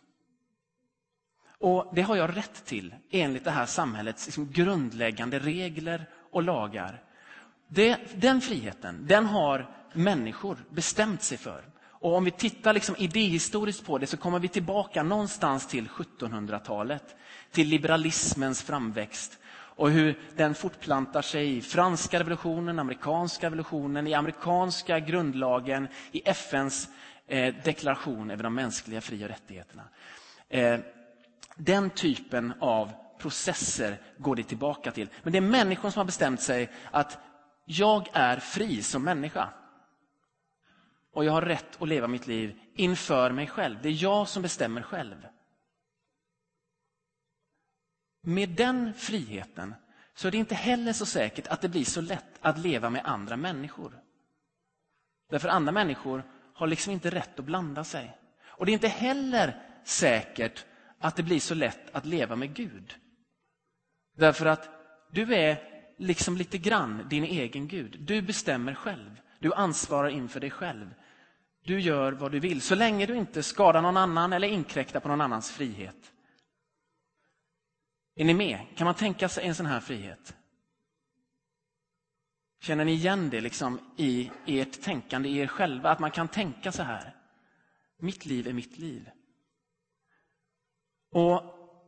Och 1.57 1.91
Det 1.95 2.01
har 2.01 2.15
jag 2.15 2.37
rätt 2.37 2.65
till 2.65 2.95
enligt 3.09 3.43
det 3.43 3.51
här 3.51 3.65
samhällets 3.65 4.25
liksom 4.25 4.51
grundläggande 4.51 5.39
regler 5.39 6.09
och 6.31 6.43
lagar. 6.43 7.03
Det, 7.67 7.99
den 8.15 8.41
friheten, 8.41 9.07
den 9.07 9.25
har 9.25 9.69
människor 9.93 10.57
bestämt 10.69 11.21
sig 11.21 11.37
för. 11.37 11.63
Och 11.83 12.15
om 12.15 12.23
vi 12.23 12.31
tittar 12.31 12.73
liksom 12.73 12.95
idéhistoriskt 12.97 13.85
på 13.85 13.97
det 13.97 14.07
så 14.07 14.17
kommer 14.17 14.39
vi 14.39 14.47
tillbaka 14.47 15.03
någonstans 15.03 15.67
till 15.67 15.87
1700-talet. 15.87 17.15
Till 17.51 17.67
liberalismens 17.67 18.61
framväxt 18.61 19.39
och 19.81 19.91
hur 19.91 20.19
den 20.35 20.55
fortplantar 20.55 21.21
sig 21.21 21.57
i 21.57 21.61
franska 21.61 22.19
revolutionen, 22.19 22.79
amerikanska 22.79 23.45
revolutionen, 23.45 24.07
i 24.07 24.13
amerikanska 24.13 24.99
grundlagen, 24.99 25.87
i 26.11 26.21
FNs 26.25 26.89
eh, 27.27 27.55
deklaration 27.63 28.31
över 28.31 28.43
de 28.43 28.55
mänskliga 28.55 29.01
fri 29.01 29.25
och 29.25 29.27
rättigheterna. 29.29 29.83
Eh, 30.49 30.79
den 31.55 31.89
typen 31.89 32.53
av 32.59 32.91
processer 33.17 33.97
går 34.17 34.35
det 34.35 34.43
tillbaka 34.43 34.91
till. 34.91 35.09
Men 35.23 35.31
det 35.31 35.39
är 35.39 35.41
människor 35.41 35.89
som 35.89 35.99
har 35.99 36.05
bestämt 36.05 36.41
sig 36.41 36.69
att 36.91 37.17
jag 37.65 38.07
är 38.13 38.37
fri 38.37 38.81
som 38.81 39.03
människa. 39.03 39.49
Och 41.13 41.25
jag 41.25 41.31
har 41.31 41.41
rätt 41.41 41.81
att 41.81 41.87
leva 41.87 42.07
mitt 42.07 42.27
liv 42.27 42.59
inför 42.75 43.31
mig 43.31 43.47
själv. 43.47 43.77
Det 43.81 43.89
är 43.89 44.03
jag 44.03 44.27
som 44.27 44.41
bestämmer 44.41 44.81
själv. 44.81 45.15
Med 48.21 48.49
den 48.49 48.93
friheten 48.93 49.75
så 50.13 50.27
är 50.27 50.31
det 50.31 50.37
inte 50.37 50.55
heller 50.55 50.93
så 50.93 51.05
säkert 51.05 51.47
att 51.47 51.61
det 51.61 51.69
blir 51.69 51.85
så 51.85 52.01
lätt 52.01 52.39
att 52.41 52.57
leva 52.57 52.89
med 52.89 53.01
andra 53.05 53.37
människor. 53.37 53.99
Därför 55.29 55.49
andra 55.49 55.71
människor 55.71 56.23
har 56.53 56.67
liksom 56.67 56.93
inte 56.93 57.09
rätt 57.09 57.39
att 57.39 57.45
blanda 57.45 57.83
sig. 57.83 58.17
Och 58.43 58.65
det 58.65 58.71
är 58.71 58.73
inte 58.73 58.87
heller 58.87 59.61
säkert 59.83 60.65
att 60.99 61.15
det 61.15 61.23
blir 61.23 61.39
så 61.39 61.53
lätt 61.53 61.95
att 61.95 62.05
leva 62.05 62.35
med 62.35 62.53
Gud. 62.53 62.95
Därför 64.17 64.45
att 64.45 64.69
du 65.11 65.35
är 65.35 65.57
liksom 65.97 66.37
lite 66.37 66.57
grann 66.57 67.07
din 67.09 67.23
egen 67.23 67.67
Gud. 67.67 67.97
Du 67.99 68.21
bestämmer 68.21 68.73
själv. 68.73 69.21
Du 69.39 69.53
ansvarar 69.53 70.09
inför 70.09 70.39
dig 70.39 70.51
själv. 70.51 70.93
Du 71.63 71.79
gör 71.79 72.11
vad 72.11 72.31
du 72.31 72.39
vill, 72.39 72.61
så 72.61 72.75
länge 72.75 73.05
du 73.05 73.15
inte 73.15 73.43
skadar 73.43 73.81
någon 73.81 73.97
annan 73.97 74.33
eller 74.33 74.47
inkräktar 74.47 74.99
på 74.99 75.07
någon 75.07 75.21
annans 75.21 75.51
frihet. 75.51 76.10
Är 78.21 78.25
ni 78.25 78.33
med? 78.33 78.59
Kan 78.75 78.85
man 78.85 78.95
tänka 78.95 79.29
sig 79.29 79.47
en 79.47 79.55
sån 79.55 79.65
här 79.65 79.79
frihet? 79.79 80.35
Känner 82.59 82.85
ni 82.85 82.91
igen 82.91 83.29
det 83.29 83.41
liksom 83.41 83.79
i 83.97 84.31
ert 84.45 84.81
tänkande, 84.81 85.29
i 85.29 85.37
er 85.37 85.47
själva? 85.47 85.89
Att 85.89 85.99
man 85.99 86.11
kan 86.11 86.27
tänka 86.27 86.71
så 86.71 86.83
här. 86.83 87.15
Mitt 87.97 88.25
liv 88.25 88.47
är 88.47 88.53
mitt 88.53 88.77
liv. 88.77 89.09
Och 91.11 91.43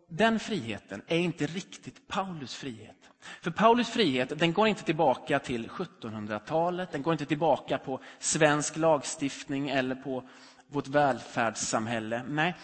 den 0.09 0.39
friheten 0.39 1.01
är 1.07 1.17
inte 1.17 1.45
riktigt 1.45 2.07
Paulus 2.07 2.55
frihet. 2.55 3.09
För 3.41 3.51
Paulus 3.51 3.89
frihet 3.89 4.39
den 4.39 4.53
går 4.53 4.67
inte 4.67 4.83
tillbaka 4.83 5.39
till 5.39 5.67
1700-talet, 5.67 6.91
den 6.91 7.01
går 7.01 7.13
inte 7.13 7.25
tillbaka 7.25 7.77
på 7.77 7.99
svensk 8.19 8.77
lagstiftning 8.77 9.69
eller 9.69 9.95
på 9.95 10.29
vårt 10.67 10.87
välfärdssamhälle. 10.87 12.23
Nej, 12.27 12.55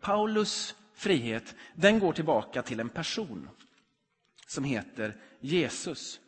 Paulus 0.00 0.74
frihet 1.00 1.54
den 1.74 1.98
går 1.98 2.12
tillbaka 2.12 2.62
till 2.62 2.80
en 2.80 2.88
person 2.88 3.48
som 4.46 4.64
heter 4.64 5.16
Jesus. 5.40 6.20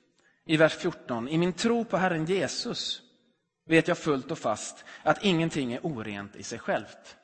I 0.45 0.57
vers 0.57 0.77
14, 0.77 1.29
i 1.29 1.39
min 1.39 1.53
tro 1.53 1.85
på 1.85 1.97
Herren 1.97 2.25
Jesus 2.25 3.03
vet 3.65 3.89
jag 3.89 3.99
fullt 3.99 4.31
och 4.31 4.39
fast 4.39 4.85
att 5.03 5.25
ingenting 5.25 5.73
är 5.73 5.87
orent 5.87 6.37
i 6.37 6.43
sig 6.43 6.59
självt. 6.59 7.17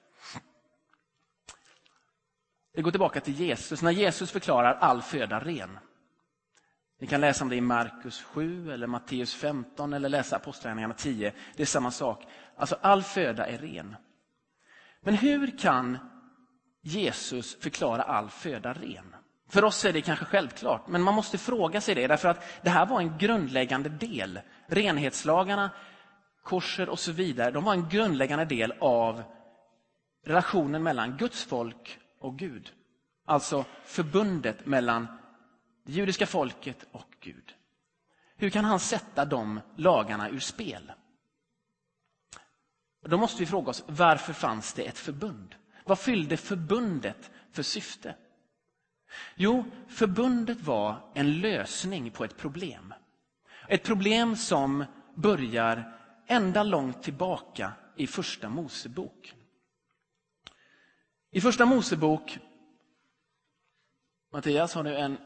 Det 2.75 2.83
går 2.83 2.91
tillbaka 2.91 3.21
till 3.21 3.41
Jesus, 3.41 3.83
när 3.83 3.91
Jesus 3.91 4.31
förklarar 4.31 4.75
all 4.75 5.03
föda 5.03 5.41
ren. 5.41 5.79
Ni 7.01 7.07
kan 7.07 7.21
läsa 7.21 7.45
om 7.45 7.51
det 7.51 7.57
i 7.57 7.61
Markus 7.61 8.23
7 8.23 8.73
eller 8.73 8.87
Matteus 8.87 9.35
15 9.35 9.93
eller 9.93 10.09
läsa 10.09 10.37
Apostlagärningarna 10.37 10.95
10. 10.95 11.33
Det 11.57 11.63
är 11.63 11.67
samma 11.67 11.91
sak. 11.91 12.27
Alltså 12.57 12.79
all 12.81 13.03
föda 13.03 13.47
är 13.47 13.59
ren. 13.59 13.97
Men 15.01 15.15
hur 15.15 15.59
kan 15.59 15.99
Jesus 16.89 17.57
förklara 17.61 18.03
all 18.03 18.31
föda 18.31 18.73
ren? 18.73 19.17
För 19.49 19.65
oss 19.65 19.85
är 19.85 19.93
det 19.93 20.01
kanske 20.01 20.25
självklart, 20.25 20.89
men 20.89 21.03
man 21.03 21.15
måste 21.15 21.39
fråga 21.39 21.81
sig 21.81 21.95
det 21.95 22.07
därför 22.07 22.29
att 22.29 22.45
det 22.63 22.71
här 22.71 22.87
var 22.87 23.01
en 23.01 23.19
grundläggande 23.19 23.89
del. 23.89 24.41
Renhetslagarna, 24.67 25.71
korser 26.43 26.89
och 26.89 26.99
så 26.99 27.13
vidare, 27.13 27.51
de 27.51 27.65
var 27.65 27.73
en 27.73 27.89
grundläggande 27.89 28.45
del 28.45 28.73
av 28.81 29.23
relationen 30.25 30.83
mellan 30.83 31.17
Guds 31.17 31.45
folk 31.45 31.99
och 32.21 32.39
Gud. 32.39 32.73
Alltså 33.25 33.65
förbundet 33.85 34.67
mellan 34.67 35.07
det 35.87 35.93
judiska 35.93 36.27
folket 36.27 36.87
och 36.93 37.09
Gud. 37.21 37.55
Hur 38.37 38.51
kan 38.51 38.65
han 38.65 38.81
sätta 38.81 39.25
de 39.25 39.61
lagarna 39.77 40.29
ur 40.29 40.41
spel? 40.41 40.93
Då 43.03 43.19
måste 43.19 43.41
vi 43.41 43.47
fråga 43.47 43.71
oss, 43.71 43.85
varför 43.87 44.33
fanns 44.33 44.75
det 44.75 44.83
ett 44.83 44.99
förbund? 44.99 45.55
Vad 45.89 45.99
fyllde 45.99 46.37
förbundet 46.37 47.31
för 47.53 47.63
syfte? 47.63 48.15
Jo, 49.35 49.65
förbundet 49.89 50.61
var 50.61 51.11
en 51.15 51.41
lösning 51.41 52.11
på 52.11 52.25
ett 52.25 52.37
problem. 52.37 52.95
Ett 53.69 53.83
problem 53.83 54.37
som 54.37 54.85
börjar 55.15 55.99
ända 56.27 56.63
långt 56.63 57.03
tillbaka 57.03 57.73
i 57.97 58.07
Första 58.07 58.49
Mosebok. 58.49 59.35
I 61.31 61.41
Första 61.41 61.67
Mosebok, 61.67 62.39
Mattias 64.33 64.75
har 64.75 64.85
du 64.85 64.97
en, 64.97 65.19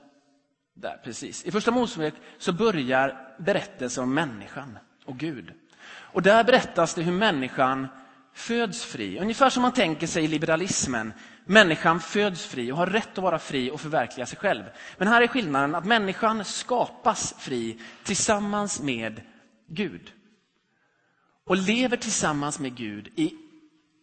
där 0.74 1.00
precis. 1.04 1.44
I 1.44 1.50
Första 1.50 1.70
Mosebok 1.70 2.14
så 2.38 2.52
börjar 2.52 3.36
berättelsen 3.38 4.04
om 4.04 4.14
människan 4.14 4.78
och 5.04 5.18
Gud. 5.18 5.52
Och 5.84 6.22
där 6.22 6.44
berättas 6.44 6.94
det 6.94 7.02
hur 7.02 7.12
människan 7.12 7.88
föds 8.34 8.84
fri. 8.84 9.18
Ungefär 9.18 9.50
som 9.50 9.62
man 9.62 9.72
tänker 9.72 10.06
sig 10.06 10.24
i 10.24 10.28
liberalismen. 10.28 11.12
Människan 11.44 12.00
föds 12.00 12.46
fri 12.46 12.72
och 12.72 12.76
har 12.76 12.86
rätt 12.86 13.18
att 13.18 13.24
vara 13.24 13.38
fri 13.38 13.70
och 13.70 13.80
förverkliga 13.80 14.26
sig 14.26 14.38
själv. 14.38 14.64
Men 14.98 15.08
här 15.08 15.22
är 15.22 15.26
skillnaden 15.26 15.74
att 15.74 15.84
människan 15.84 16.44
skapas 16.44 17.34
fri 17.38 17.80
tillsammans 18.04 18.80
med 18.82 19.20
Gud. 19.68 20.12
Och 21.44 21.56
lever 21.56 21.96
tillsammans 21.96 22.58
med 22.58 22.76
Gud 22.76 23.08
i 23.16 23.34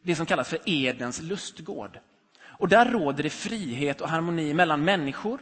det 0.03 0.15
som 0.15 0.25
kallas 0.25 0.49
för 0.49 0.59
Edens 0.65 1.21
lustgård. 1.21 1.99
Och 2.41 2.67
där 2.67 2.85
råder 2.85 3.23
det 3.23 3.29
frihet 3.29 4.01
och 4.01 4.09
harmoni 4.09 4.53
mellan 4.53 4.83
människor 4.83 5.39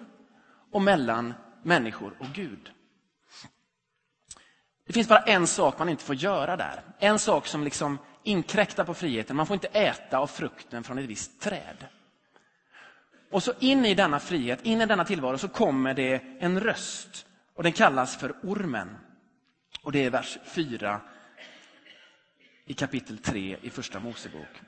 och 0.71 0.81
mellan 0.81 1.33
människor 1.63 2.13
och 2.19 2.27
Gud. 2.33 2.71
Det 4.87 4.93
finns 4.93 5.07
bara 5.07 5.19
en 5.19 5.47
sak 5.47 5.79
man 5.79 5.89
inte 5.89 6.03
får 6.03 6.15
göra 6.15 6.57
där. 6.57 6.81
En 6.99 7.19
sak 7.19 7.47
som 7.47 7.63
liksom 7.63 7.97
inkräkta 8.27 8.85
på 8.85 8.93
friheten. 8.93 9.35
Man 9.35 9.47
får 9.47 9.53
inte 9.53 9.67
äta 9.67 10.17
av 10.17 10.27
frukten 10.27 10.83
från 10.83 10.97
ett 10.97 11.05
visst 11.05 11.41
träd. 11.41 11.85
Och 13.31 13.43
så 13.43 13.53
in 13.59 13.85
i 13.85 13.93
denna 13.93 14.19
frihet, 14.19 14.65
in 14.65 14.81
i 14.81 14.85
denna 14.85 15.05
tillvaro, 15.05 15.37
så 15.37 15.47
kommer 15.47 15.93
det 15.93 16.21
en 16.39 16.59
röst. 16.59 17.25
Och 17.53 17.63
den 17.63 17.71
kallas 17.71 18.17
för 18.17 18.35
ormen. 18.43 18.97
Och 19.81 19.91
det 19.91 20.05
är 20.05 20.09
vers 20.09 20.37
4 20.45 21.01
i 22.65 22.73
kapitel 22.73 23.17
3 23.17 23.57
i 23.61 23.69
Första 23.69 23.99
Mosebok. 23.99 24.61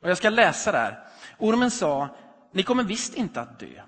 Och 0.00 0.10
jag 0.10 0.18
ska 0.18 0.30
läsa 0.30 0.72
där. 0.72 1.08
Ormen 1.38 1.70
sa, 1.70 2.16
ni 2.52 2.62
kommer 2.62 2.84
visst 2.84 3.14
inte 3.14 3.40
att 3.40 3.58
dö. 3.58 3.82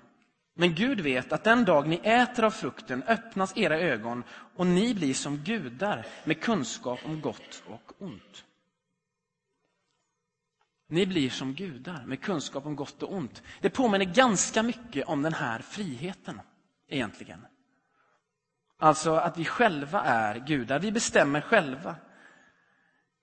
Men 0.55 0.75
Gud 0.75 0.99
vet 0.99 1.33
att 1.33 1.43
den 1.43 1.65
dag 1.65 1.87
ni 1.87 2.01
äter 2.03 2.45
av 2.45 2.51
frukten 2.51 3.03
öppnas 3.03 3.57
era 3.57 3.79
ögon 3.79 4.23
och 4.55 4.67
ni 4.67 4.93
blir 4.93 5.13
som 5.13 5.37
gudar 5.37 6.05
med 6.23 6.41
kunskap 6.41 6.99
om 7.05 7.21
gott 7.21 7.63
och 7.67 7.91
ont. 8.01 8.45
Ni 10.91 11.05
blir 11.05 11.29
som 11.29 11.53
gudar 11.53 12.03
med 12.05 12.21
kunskap 12.21 12.65
om 12.65 12.75
gott 12.75 13.03
och 13.03 13.13
ont. 13.13 13.43
Det 13.61 13.69
påminner 13.69 14.05
ganska 14.05 14.63
mycket 14.63 15.07
om 15.07 15.21
den 15.21 15.33
här 15.33 15.59
friheten 15.59 16.41
egentligen. 16.87 17.45
Alltså 18.79 19.15
att 19.15 19.37
vi 19.37 19.45
själva 19.45 20.01
är 20.01 20.39
gudar, 20.39 20.79
vi 20.79 20.91
bestämmer 20.91 21.41
själva. 21.41 21.95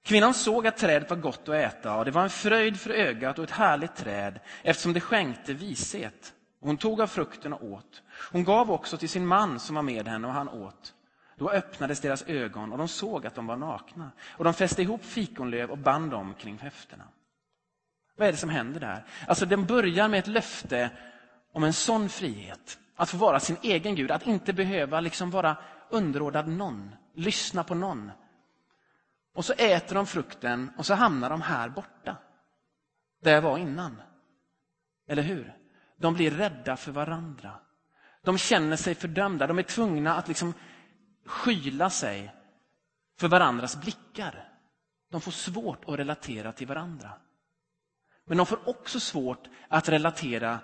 Kvinnan 0.05 0.35
såg 0.35 0.67
att 0.67 0.77
trädet 0.77 1.11
var 1.11 1.17
gott 1.17 1.49
att 1.49 1.55
äta 1.55 1.97
och 1.97 2.05
det 2.05 2.11
var 2.11 2.23
en 2.23 2.31
fröjd 2.31 2.81
för 2.81 2.91
ögat 2.91 3.39
och 3.39 3.45
ett 3.45 3.51
härligt 3.51 3.97
träd 3.97 4.41
eftersom 4.63 4.93
det 4.93 5.01
skänkte 5.01 5.53
vishet. 5.53 6.35
Hon 6.61 6.77
tog 6.77 7.01
av 7.01 7.07
frukten 7.07 7.53
och 7.53 7.65
åt. 7.65 8.03
Hon 8.33 8.45
gav 8.45 8.71
också 8.71 8.97
till 8.97 9.09
sin 9.09 9.27
man 9.27 9.61
som 9.61 9.77
var 9.77 9.83
med 9.83 10.09
henne 10.09 10.27
och 10.27 10.33
han 10.33 10.49
åt. 10.49 10.95
Då 11.37 11.51
öppnades 11.51 12.01
deras 12.01 12.23
ögon 12.23 12.73
och 12.73 12.79
de 12.79 12.89
såg 12.89 13.27
att 13.27 13.35
de 13.35 13.47
var 13.47 13.57
nakna 13.57 14.11
och 14.29 14.45
de 14.45 14.55
fäste 14.55 14.83
ihop 14.83 15.05
fikonlöv 15.05 15.71
och 15.71 15.79
band 15.79 16.11
dem 16.11 16.35
kring 16.35 16.59
höfterna. 16.59 17.05
Vad 18.17 18.29
är 18.29 18.33
det 18.33 18.39
som 18.39 18.51
händer 18.51 18.81
där? 18.81 19.05
Alltså 19.29 19.47
den 19.47 19.67
börjar 19.67 20.09
med 20.09 20.19
ett 20.19 20.27
löfte 20.27 20.91
om 21.53 21.65
en 21.65 21.73
sån 21.73 22.09
frihet. 22.09 22.79
Att 22.97 23.11
få 23.11 23.17
vara 23.17 23.41
sin 23.41 23.57
egen 23.63 23.95
Gud, 23.95 24.11
att 24.11 24.27
inte 24.27 24.53
behöva 24.53 25.01
liksom 25.01 25.31
vara 25.31 25.57
underordnad 25.91 26.49
någon, 26.49 26.95
lyssna 27.15 27.65
på 27.65 27.75
någon. 27.75 28.11
Och 29.35 29.45
så 29.45 29.53
äter 29.53 29.95
de 29.95 30.07
frukten 30.07 30.71
och 30.77 30.87
så 30.87 30.95
hamnar 30.95 31.31
de 31.31 31.43
här 31.43 31.69
borta. 31.69 32.17
Där 33.23 33.33
jag 33.33 33.43
var 33.43 33.59
innan. 33.59 34.03
Eller 35.09 35.23
hur? 35.23 35.57
De 35.97 36.15
blir 36.15 36.31
rädda 36.31 36.77
för 36.77 36.93
varandra. 36.93 37.53
De 38.23 38.39
känner 38.39 38.77
sig 38.77 38.95
fördömda. 38.95 39.47
De 39.47 39.59
är 39.59 39.63
tvungna 39.63 40.15
att 40.15 40.29
liksom 40.29 40.55
skyla 41.25 41.91
sig 41.91 42.35
för 43.19 43.29
varandras 43.29 43.81
blickar. 43.81 44.53
De 45.11 45.21
får 45.21 45.33
svårt 45.33 45.85
att 45.87 45.99
relatera 45.99 46.53
till 46.53 46.67
varandra. 46.67 47.13
Men 48.27 48.37
de 48.37 48.47
får 48.47 48.69
också 48.69 49.01
svårt 49.01 49.49
att 49.69 49.89
relatera 49.89 50.59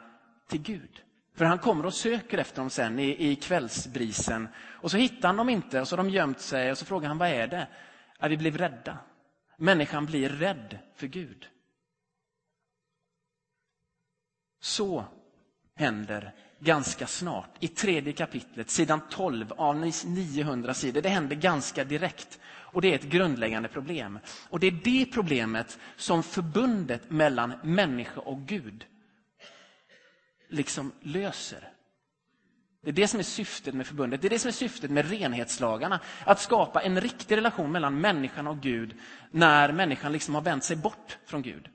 till 0.48 0.62
Gud. 0.62 1.02
För 1.34 1.44
han 1.44 1.58
kommer 1.58 1.86
och 1.86 1.94
söker 1.94 2.38
efter 2.38 2.60
dem 2.60 2.70
sen 2.70 2.98
i, 2.98 3.30
i 3.30 3.36
kvällsbrisen. 3.36 4.48
Och 4.58 4.90
så 4.90 4.96
hittar 4.96 5.28
han 5.28 5.36
dem 5.36 5.48
inte 5.48 5.80
och 5.80 5.88
så 5.88 5.96
har 5.96 6.04
de 6.04 6.10
gömt 6.10 6.40
sig 6.40 6.70
och 6.70 6.78
så 6.78 6.84
frågar 6.84 7.08
han 7.08 7.18
vad 7.18 7.28
är 7.28 7.46
det? 7.46 7.68
Ja, 8.18 8.28
vi 8.28 8.36
blev 8.36 8.58
rädda. 8.58 8.98
Människan 9.56 10.06
blir 10.06 10.28
rädd 10.28 10.78
för 10.94 11.06
Gud. 11.06 11.48
Så 14.60 15.04
händer 15.74 16.34
ganska 16.62 17.06
snart 17.06 17.50
i 17.60 17.68
tredje 17.68 18.12
kapitlet, 18.12 18.70
sidan 18.70 19.00
12 19.10 19.52
av 19.56 19.92
900 20.04 20.74
sidor. 20.74 21.02
Det 21.02 21.08
händer 21.08 21.36
ganska 21.36 21.84
direkt. 21.84 22.38
Och 22.44 22.82
det 22.82 22.88
är 22.88 22.94
ett 22.94 23.02
grundläggande 23.02 23.68
problem. 23.68 24.18
Och 24.48 24.60
det 24.60 24.66
är 24.66 24.80
det 24.84 25.06
problemet 25.12 25.78
som 25.96 26.22
förbundet 26.22 27.10
mellan 27.10 27.52
människa 27.62 28.20
och 28.20 28.38
Gud 28.38 28.84
liksom 30.48 30.92
löser. 31.00 31.68
Det 32.82 32.90
är 32.90 32.94
det 32.94 33.08
som 33.08 33.18
är 33.18 33.24
syftet 33.24 33.74
med 33.74 33.86
förbundet. 33.86 34.20
Det 34.20 34.28
är 34.28 34.30
det 34.30 34.38
som 34.38 34.48
är 34.48 34.52
syftet 34.52 34.90
med 34.90 35.10
renhetslagarna. 35.10 36.00
Att 36.24 36.40
skapa 36.40 36.82
en 36.82 37.00
riktig 37.00 37.36
relation 37.36 37.72
mellan 37.72 38.00
människan 38.00 38.46
och 38.46 38.60
Gud 38.60 38.94
när 39.30 39.72
människan 39.72 40.12
liksom 40.12 40.34
har 40.34 40.42
vänt 40.42 40.64
sig 40.64 40.76
bort 40.76 41.18
från 41.26 41.42
Gud. 41.42 41.68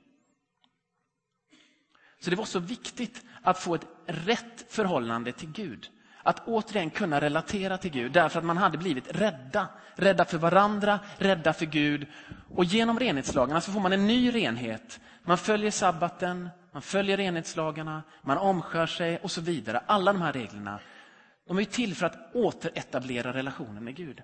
Så 2.20 2.30
det 2.30 2.36
var 2.36 2.44
så 2.44 2.58
viktigt 2.58 3.24
att 3.42 3.58
få 3.58 3.74
ett 3.74 3.86
rätt 4.06 4.64
förhållande 4.68 5.32
till 5.32 5.52
Gud. 5.52 5.90
Att 6.22 6.48
återigen 6.48 6.90
kunna 6.90 7.20
relatera 7.20 7.78
till 7.78 7.90
Gud 7.90 8.12
därför 8.12 8.38
att 8.38 8.44
man 8.44 8.56
hade 8.56 8.78
blivit 8.78 9.08
rädda. 9.10 9.68
Rädda 9.94 10.24
för 10.24 10.38
varandra, 10.38 11.00
rädda 11.18 11.52
för 11.52 11.66
Gud. 11.66 12.06
Och 12.54 12.64
genom 12.64 12.98
renhetslagarna 12.98 13.60
så 13.60 13.72
får 13.72 13.80
man 13.80 13.92
en 13.92 14.06
ny 14.06 14.34
renhet. 14.34 15.00
Man 15.22 15.38
följer 15.38 15.70
sabbaten, 15.70 16.48
man 16.72 16.82
följer 16.82 17.16
renhetslagarna, 17.16 18.02
man 18.22 18.38
omskär 18.38 18.86
sig 18.86 19.18
och 19.18 19.30
så 19.30 19.40
vidare. 19.40 19.82
Alla 19.86 20.12
de 20.12 20.22
här 20.22 20.32
reglerna 20.32 20.80
de 21.48 21.58
är 21.58 21.64
till 21.64 21.94
för 21.94 22.06
att 22.06 22.34
återetablera 22.34 23.32
relationen 23.32 23.84
med 23.84 23.96
Gud. 23.96 24.22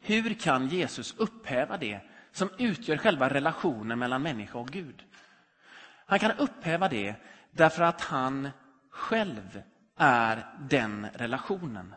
Hur 0.00 0.34
kan 0.34 0.68
Jesus 0.68 1.14
upphäva 1.16 1.76
det 1.76 2.00
som 2.32 2.50
utgör 2.58 2.96
själva 2.96 3.28
relationen 3.28 3.98
mellan 3.98 4.22
människa 4.22 4.58
och 4.58 4.68
Gud? 4.68 5.04
Han 6.06 6.18
kan 6.18 6.32
upphäva 6.32 6.88
det 6.88 7.14
därför 7.50 7.82
att 7.82 8.00
han 8.00 8.50
själv 8.90 9.62
är 9.96 10.46
den 10.60 11.06
relationen. 11.14 11.94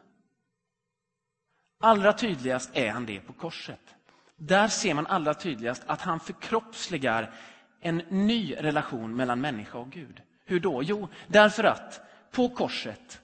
Allra 1.80 2.14
tydligast 2.14 2.70
är 2.74 2.92
han 2.92 3.06
det 3.06 3.20
på 3.20 3.34
korset. 3.34 3.96
Där 4.36 4.68
ser 4.68 4.94
man 4.94 5.08
allra 5.08 5.34
tydligast 5.34 5.84
att 5.88 6.02
han 6.02 6.20
förkroppsligar 6.20 7.34
en 7.80 7.98
ny 7.98 8.56
relation 8.56 9.16
mellan 9.16 9.42
människa 9.42 9.78
och 9.78 9.90
Gud. 9.90 10.22
Hur 10.46 10.60
då? 10.60 10.84
Jo, 10.84 11.08
därför 11.28 11.64
att 11.64 12.02
på 12.32 12.50
korset 12.50 13.22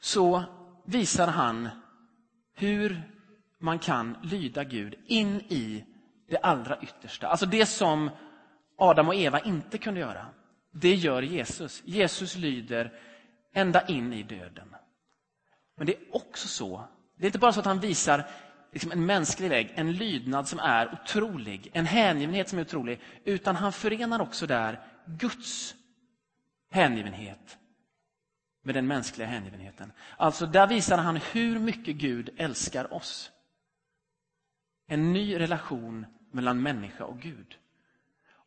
så 0.00 0.42
visar 0.84 1.26
han 1.26 1.68
hur 2.54 3.02
man 3.58 3.78
kan 3.78 4.16
lyda 4.22 4.64
Gud 4.64 4.94
in 5.06 5.40
i 5.40 5.84
det 6.28 6.38
allra 6.38 6.80
yttersta. 6.82 7.28
Alltså 7.28 7.46
det 7.46 7.66
som 7.66 8.10
Adam 8.80 9.08
och 9.08 9.14
Eva 9.14 9.40
inte 9.40 9.78
kunde 9.78 10.00
göra. 10.00 10.26
Det 10.70 10.94
gör 10.94 11.22
Jesus. 11.22 11.82
Jesus 11.84 12.36
lyder 12.36 12.92
ända 13.52 13.86
in 13.86 14.12
i 14.12 14.22
döden. 14.22 14.76
Men 15.76 15.86
det 15.86 15.92
är 15.92 16.16
också 16.16 16.48
så, 16.48 16.84
det 17.16 17.24
är 17.24 17.26
inte 17.26 17.38
bara 17.38 17.52
så 17.52 17.60
att 17.60 17.66
han 17.66 17.80
visar 17.80 18.26
liksom 18.72 18.92
en 18.92 19.06
mänsklig 19.06 19.48
väg, 19.48 19.72
en 19.74 19.92
lydnad 19.92 20.48
som 20.48 20.58
är 20.58 20.92
otrolig, 20.92 21.70
en 21.72 21.86
hängivenhet 21.86 22.48
som 22.48 22.58
är 22.58 22.62
otrolig, 22.62 23.00
utan 23.24 23.56
han 23.56 23.72
förenar 23.72 24.20
också 24.20 24.46
där 24.46 24.80
Guds 25.06 25.74
hängivenhet 26.70 27.58
med 28.62 28.74
den 28.74 28.86
mänskliga 28.86 29.28
hängivenheten. 29.28 29.92
Alltså 30.16 30.46
där 30.46 30.66
visar 30.66 30.98
han 30.98 31.16
hur 31.16 31.58
mycket 31.58 31.96
Gud 31.96 32.30
älskar 32.36 32.94
oss. 32.94 33.30
En 34.86 35.12
ny 35.12 35.38
relation 35.38 36.06
mellan 36.30 36.62
människa 36.62 37.04
och 37.04 37.20
Gud. 37.20 37.56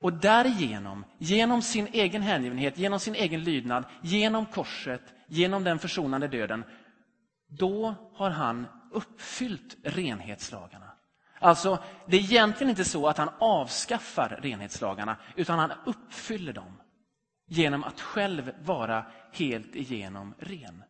Och 0.03 0.13
därigenom, 0.13 1.05
genom 1.17 1.61
sin 1.61 1.87
egen 1.87 2.21
hängivenhet, 2.21 2.77
genom 2.77 2.99
sin 2.99 3.15
egen 3.15 3.43
lydnad, 3.43 3.85
genom 4.01 4.45
korset, 4.45 5.01
genom 5.27 5.63
den 5.63 5.79
försonande 5.79 6.27
döden, 6.27 6.63
då 7.47 7.95
har 8.13 8.29
han 8.29 8.67
uppfyllt 8.91 9.77
renhetslagarna. 9.83 10.93
Alltså, 11.39 11.83
det 12.07 12.17
är 12.17 12.21
egentligen 12.21 12.69
inte 12.69 12.85
så 12.85 13.07
att 13.07 13.17
han 13.17 13.29
avskaffar 13.39 14.39
renhetslagarna, 14.41 15.17
utan 15.35 15.59
han 15.59 15.71
uppfyller 15.85 16.53
dem 16.53 16.81
genom 17.47 17.83
att 17.83 18.01
själv 18.01 18.51
vara 18.63 19.05
helt 19.33 19.75
igenom 19.75 20.33
ren. 20.39 20.83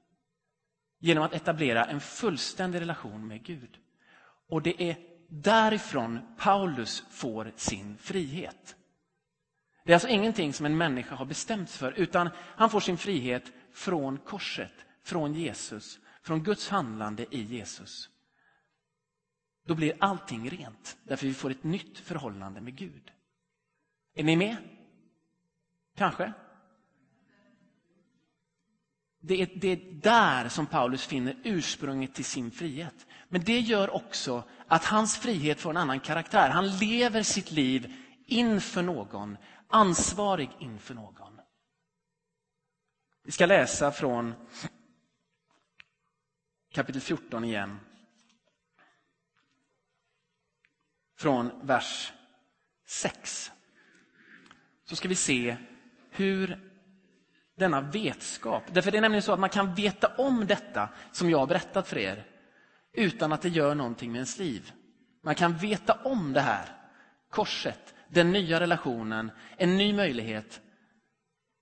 Genom 1.00 1.24
att 1.24 1.34
etablera 1.34 1.86
en 1.86 2.00
fullständig 2.00 2.82
relation 2.82 3.28
med 3.28 3.44
Gud. 3.44 3.78
Och 4.50 4.62
det 4.62 4.84
är 4.84 4.96
därifrån 5.30 6.20
Paulus 6.38 7.04
får 7.10 7.52
sin 7.56 7.98
frihet. 7.98 8.76
Det 9.84 9.92
är 9.92 9.96
alltså 9.96 10.08
ingenting 10.08 10.54
som 10.54 10.66
en 10.66 10.78
människa 10.78 11.16
har 11.16 11.26
bestämt 11.26 11.70
för, 11.70 11.92
utan 11.92 12.30
han 12.38 12.70
får 12.70 12.80
sin 12.80 12.98
frihet 12.98 13.52
från 13.74 14.18
korset, 14.18 14.74
från 15.04 15.34
Jesus, 15.34 16.00
från 16.22 16.44
Guds 16.44 16.70
handlande 16.70 17.26
i 17.36 17.42
Jesus. 17.42 18.10
Då 19.66 19.76
blir 19.76 19.94
allting 20.00 20.50
rent, 20.50 20.98
därför 21.04 21.28
vi 21.28 21.34
får 21.34 21.52
ett 21.52 21.64
nytt 21.64 22.00
förhållande 22.00 22.62
med 22.62 22.76
Gud. 22.76 23.12
Är 24.16 24.24
ni 24.24 24.36
med? 24.36 24.58
Kanske? 25.96 26.34
Det 29.20 29.42
är, 29.42 29.50
det 29.56 29.68
är 29.68 29.94
där 30.02 30.50
som 30.50 30.66
Paulus 30.66 31.06
finner 31.06 31.38
ursprunget 31.44 32.14
till 32.14 32.26
sin 32.26 32.52
frihet. 32.52 33.08
Men 33.30 33.44
det 33.44 33.60
gör 33.60 33.96
också 33.96 34.44
att 34.68 34.86
hans 34.86 35.18
frihet 35.18 35.62
får 35.62 35.70
en 35.70 35.78
annan 35.78 36.00
karaktär. 36.00 36.50
Han 36.50 36.78
lever 36.78 37.24
sitt 37.24 37.52
liv 37.52 37.94
inför 38.26 38.82
någon, 38.82 39.38
ansvarig 39.74 40.52
inför 40.60 40.94
någon. 40.94 41.40
Vi 43.24 43.32
ska 43.32 43.46
läsa 43.46 43.92
från 43.92 44.34
kapitel 46.72 47.02
14 47.02 47.44
igen. 47.44 47.80
Från 51.18 51.52
vers 51.68 52.14
6. 52.86 53.52
Så 54.86 54.96
ska 54.96 55.08
vi 55.08 55.16
se 55.16 55.58
hur 56.12 56.72
denna 57.56 57.82
vetskap, 57.82 58.64
därför 58.72 58.92
det 58.92 58.98
är 58.98 59.02
nämligen 59.02 59.24
så 59.24 59.34
att 59.34 59.40
man 59.40 59.50
kan 59.50 59.76
veta 59.76 60.16
om 60.18 60.46
detta 60.48 60.90
som 61.12 61.30
jag 61.30 61.38
har 61.38 61.48
berättat 61.48 61.88
för 61.88 61.98
er 61.98 62.28
utan 62.94 63.34
att 63.34 63.42
det 63.42 63.50
gör 63.50 63.76
någonting 63.76 64.12
med 64.12 64.18
ens 64.18 64.38
liv. 64.38 64.72
Man 65.22 65.36
kan 65.36 65.58
veta 65.58 65.94
om 65.94 66.34
det 66.34 66.42
här, 66.42 66.66
korset, 67.30 67.94
den 68.14 68.32
nya 68.32 68.60
relationen, 68.60 69.32
en 69.58 69.78
ny 69.78 69.94
möjlighet. 69.94 70.62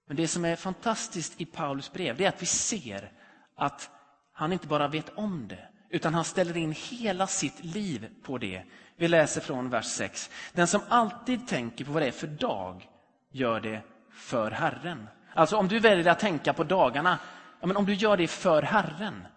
Men 0.07 0.17
det 0.17 0.27
som 0.27 0.45
är 0.45 0.55
fantastiskt 0.55 1.41
i 1.41 1.45
Paulus 1.45 1.93
brev 1.93 2.17
det 2.17 2.25
är 2.25 2.29
att 2.29 2.41
vi 2.41 2.45
ser 2.45 3.11
att 3.55 3.89
han 4.33 4.53
inte 4.53 4.67
bara 4.67 4.87
vet 4.87 5.09
om 5.09 5.47
det, 5.47 5.67
utan 5.89 6.13
han 6.13 6.23
ställer 6.23 6.57
in 6.57 6.71
hela 6.71 7.27
sitt 7.27 7.63
liv 7.63 8.09
på 8.23 8.37
det. 8.37 8.63
Vi 8.95 9.07
läser 9.07 9.41
från 9.41 9.69
vers 9.69 9.85
6. 9.85 10.29
Den 10.53 10.67
som 10.67 10.81
alltid 10.89 11.47
tänker 11.47 11.85
på 11.85 11.91
vad 11.91 12.01
det 12.01 12.07
är 12.07 12.11
för 12.11 12.27
dag 12.27 12.89
gör 13.31 13.59
det 13.59 13.81
för 14.11 14.51
Herren. 14.51 15.07
Alltså 15.33 15.57
om 15.57 15.67
du 15.67 15.79
väljer 15.79 16.11
att 16.11 16.19
tänka 16.19 16.53
på 16.53 16.63
dagarna, 16.63 17.19
ja, 17.59 17.67
men 17.67 17.77
om 17.77 17.85
du 17.85 17.93
gör 17.93 18.17
det 18.17 18.27
för 18.27 18.61
Herren. 18.61 19.27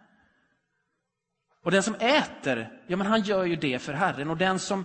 Och 1.63 1.71
den 1.71 1.83
som 1.83 1.95
äter, 1.95 2.81
ja 2.87 2.97
men 2.97 3.07
han 3.07 3.23
gör 3.23 3.45
ju 3.45 3.57
det 3.57 3.79
för 3.79 3.93
Herren. 3.93 4.31
Och 4.31 4.37
den 4.37 4.59
som 4.59 4.85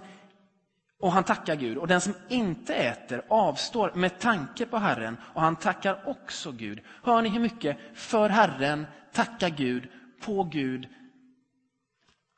och 0.99 1.11
han 1.11 1.23
tackar 1.23 1.55
Gud. 1.55 1.77
Och 1.77 1.87
den 1.87 2.01
som 2.01 2.13
inte 2.27 2.75
äter 2.75 3.21
avstår 3.27 3.91
med 3.95 4.19
tanke 4.19 4.65
på 4.65 4.77
Herren 4.77 5.17
och 5.21 5.41
han 5.41 5.55
tackar 5.55 6.09
också 6.09 6.51
Gud. 6.51 6.79
Hör 7.03 7.21
ni 7.21 7.29
hur 7.29 7.39
mycket 7.39 7.77
för 7.93 8.29
Herren, 8.29 8.85
tacka 9.13 9.49
Gud, 9.49 9.87
på 10.21 10.43
Gud 10.43 10.87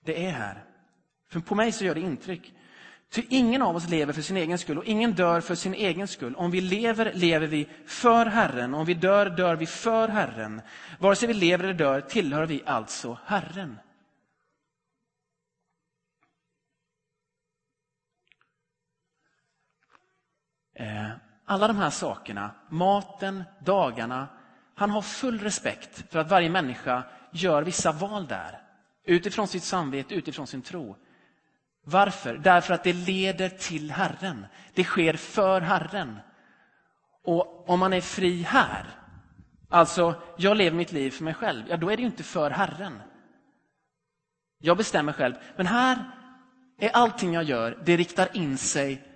det 0.05 0.25
är 0.25 0.31
här? 0.31 0.63
För 1.31 1.39
på 1.39 1.55
mig 1.55 1.71
så 1.71 1.85
gör 1.85 1.95
det 1.95 2.01
intryck. 2.01 2.53
Ty 3.09 3.23
ingen 3.29 3.61
av 3.61 3.75
oss 3.75 3.89
lever 3.89 4.13
för 4.13 4.21
sin 4.21 4.37
egen 4.37 4.57
skull 4.57 4.77
och 4.77 4.85
ingen 4.85 5.13
dör 5.13 5.41
för 5.41 5.55
sin 5.55 5.73
egen 5.73 6.07
skull. 6.07 6.35
Om 6.35 6.51
vi 6.51 6.61
lever, 6.61 7.13
lever 7.13 7.47
vi 7.47 7.67
för 7.85 8.25
Herren. 8.25 8.73
Om 8.73 8.85
vi 8.85 8.93
dör, 8.93 9.29
dör 9.29 9.55
vi 9.55 9.65
för 9.65 10.07
Herren. 10.07 10.61
Vare 10.99 11.15
sig 11.15 11.27
vi 11.27 11.33
lever 11.33 11.63
eller 11.63 11.73
dör 11.73 12.01
tillhör 12.01 12.45
vi 12.45 12.63
alltså 12.65 13.17
Herren. 13.25 13.79
Eh, 20.73 21.09
alla 21.45 21.67
de 21.67 21.77
här 21.77 21.89
sakerna, 21.89 22.51
maten, 22.69 23.43
dagarna. 23.59 24.27
Han 24.75 24.89
har 24.89 25.01
full 25.01 25.39
respekt 25.39 26.11
för 26.11 26.19
att 26.19 26.29
varje 26.29 26.49
människa 26.49 27.03
gör 27.31 27.63
vissa 27.63 27.91
val 27.91 28.27
där. 28.27 28.61
Utifrån 29.05 29.47
sitt 29.47 29.63
samvete, 29.63 30.15
utifrån 30.15 30.47
sin 30.47 30.61
tro. 30.61 30.95
Varför? 31.83 32.37
Därför 32.37 32.73
att 32.73 32.83
det 32.83 32.93
leder 32.93 33.49
till 33.49 33.91
Herren. 33.91 34.45
Det 34.73 34.83
sker 34.83 35.13
för 35.13 35.61
Herren. 35.61 36.19
Och 37.23 37.69
om 37.69 37.79
man 37.79 37.93
är 37.93 38.01
fri 38.01 38.41
här, 38.41 38.85
alltså 39.69 40.15
jag 40.37 40.57
lever 40.57 40.77
mitt 40.77 40.91
liv 40.91 41.11
för 41.11 41.23
mig 41.23 41.33
själv, 41.33 41.63
ja 41.69 41.77
då 41.77 41.89
är 41.89 41.97
det 41.97 42.01
ju 42.01 42.07
inte 42.07 42.23
för 42.23 42.49
Herren. 42.49 43.01
Jag 44.57 44.77
bestämmer 44.77 45.13
själv. 45.13 45.35
Men 45.55 45.67
här 45.67 46.11
är 46.77 46.89
allting 46.89 47.33
jag 47.33 47.43
gör, 47.43 47.77
det 47.85 47.97
riktar 47.97 48.37
in 48.37 48.57
sig 48.57 49.10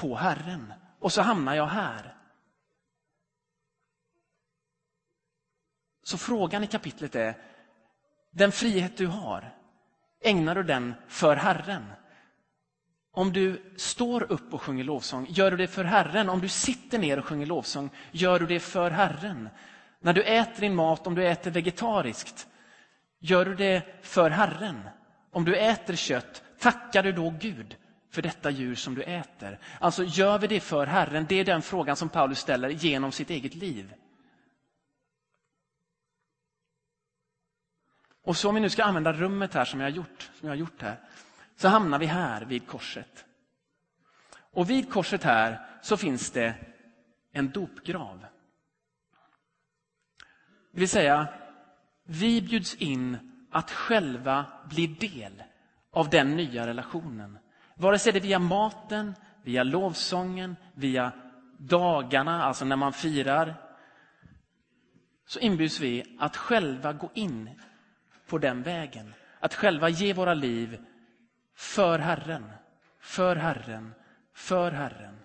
på 0.00 0.16
Herren. 0.16 0.72
Och 0.98 1.12
så 1.12 1.22
hamnar 1.22 1.54
jag 1.54 1.66
här. 1.66 2.14
Så 6.02 6.18
frågan 6.18 6.64
i 6.64 6.66
kapitlet 6.66 7.14
är, 7.14 7.34
den 8.30 8.52
frihet 8.52 8.96
du 8.96 9.06
har, 9.06 9.54
ägnar 10.22 10.54
du 10.54 10.62
den 10.62 10.94
för 11.08 11.36
Herren? 11.36 11.86
Om 13.12 13.32
du 13.32 13.74
står 13.76 14.32
upp 14.32 14.54
och 14.54 14.62
sjunger 14.62 14.84
lovsång, 14.84 15.26
gör 15.30 15.50
du 15.50 15.56
det 15.56 15.68
för 15.68 15.84
Herren? 15.84 16.28
Om 16.28 16.40
du 16.40 16.48
sitter 16.48 16.98
ner 16.98 17.18
och 17.18 17.24
sjunger 17.24 17.46
lovsång, 17.46 17.90
gör 18.10 18.38
du 18.38 18.46
det 18.46 18.60
för 18.60 18.90
Herren? 18.90 19.48
När 20.00 20.12
du 20.12 20.22
äter 20.22 20.60
din 20.60 20.74
mat, 20.74 21.06
om 21.06 21.14
du 21.14 21.26
äter 21.26 21.50
vegetariskt, 21.50 22.48
gör 23.18 23.44
du 23.44 23.54
det 23.54 23.82
för 24.02 24.30
Herren? 24.30 24.88
Om 25.30 25.44
du 25.44 25.56
äter 25.56 25.94
kött, 25.94 26.42
tackar 26.58 27.02
du 27.02 27.12
då 27.12 27.34
Gud 27.40 27.76
för 28.10 28.22
detta 28.22 28.50
djur 28.50 28.74
som 28.74 28.94
du 28.94 29.02
äter? 29.02 29.58
Alltså, 29.80 30.04
gör 30.04 30.38
vi 30.38 30.46
det 30.46 30.60
för 30.60 30.86
Herren? 30.86 31.26
Det 31.28 31.34
är 31.34 31.44
den 31.44 31.62
frågan 31.62 31.96
som 31.96 32.08
Paulus 32.08 32.38
ställer 32.38 32.68
genom 32.68 33.12
sitt 33.12 33.30
eget 33.30 33.54
liv. 33.54 33.94
Och 38.22 38.36
så 38.36 38.48
om 38.48 38.54
vi 38.54 38.60
nu 38.60 38.70
ska 38.70 38.84
använda 38.84 39.12
rummet 39.12 39.54
här 39.54 39.64
som 39.64 39.80
jag 39.80 39.86
har 39.86 39.96
gjort, 39.96 40.30
som 40.38 40.48
jag 40.48 40.50
har 40.50 40.58
gjort 40.60 40.82
här, 40.82 41.00
så 41.56 41.68
hamnar 41.68 41.98
vi 41.98 42.06
här 42.06 42.44
vid 42.44 42.66
korset. 42.66 43.24
Och 44.52 44.70
vid 44.70 44.92
korset 44.92 45.22
här 45.22 45.66
så 45.82 45.96
finns 45.96 46.30
det 46.30 46.54
en 47.32 47.50
dopgrav. 47.50 48.26
Det 50.72 50.80
vill 50.80 50.88
säga, 50.88 51.28
vi 52.04 52.42
bjuds 52.42 52.74
in 52.74 53.18
att 53.50 53.70
själva 53.70 54.46
bli 54.68 54.86
del 54.86 55.42
av 55.90 56.10
den 56.10 56.36
nya 56.36 56.66
relationen. 56.66 57.38
Vare 57.80 57.98
sig 57.98 58.12
det 58.12 58.18
är 58.18 58.20
via 58.20 58.38
maten, 58.38 59.14
via 59.42 59.62
lovsången, 59.62 60.56
via 60.74 61.12
dagarna, 61.58 62.44
alltså 62.44 62.64
när 62.64 62.76
man 62.76 62.92
firar, 62.92 63.54
så 65.26 65.38
inbjuds 65.38 65.80
vi 65.80 66.16
att 66.18 66.36
själva 66.36 66.92
gå 66.92 67.10
in 67.14 67.50
på 68.28 68.38
den 68.38 68.62
vägen. 68.62 69.14
Att 69.40 69.54
själva 69.54 69.88
ge 69.88 70.12
våra 70.12 70.34
liv 70.34 70.78
för 71.56 71.98
Herren, 71.98 72.50
för 73.00 73.36
Herren, 73.36 73.94
för 74.34 74.72
Herren. 74.72 75.18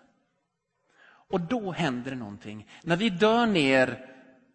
Och 1.30 1.41
då 1.41 1.72
händer 1.72 2.12
det 2.12 2.18
någonting. 2.18 2.70
När 2.84 2.96
vi 2.96 3.10
dör 3.10 3.46
ner, 3.46 4.06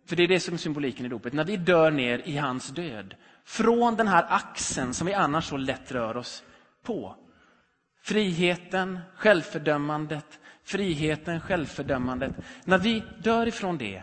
för 0.07 0.17
det 0.17 0.23
är 0.23 0.29
det 0.29 0.41
som 0.41 0.55
är 0.55 0.59
symboliken 0.59 1.07
i 1.07 1.09
dopet, 1.09 1.33
när 1.33 1.45
vi 1.45 1.57
dör 1.57 1.91
ner 1.91 2.19
i 2.19 2.37
hans 2.37 2.69
död, 2.69 3.15
från 3.45 3.97
den 3.97 4.09
här 4.09 4.27
axeln 4.29 4.95
som 4.95 5.07
vi 5.07 5.15
annars 5.15 5.45
så 5.45 5.57
lätt 5.57 5.93
rör 5.93 6.17
oss 6.17 6.45
på. 6.83 7.17
Friheten, 8.01 8.99
självfördömandet, 9.15 10.41
friheten, 10.63 11.41
självfördömandet. 11.41 12.33
När 12.65 12.79
vi 12.79 13.03
dör 13.19 13.47
ifrån 13.47 13.79
det, 13.79 14.03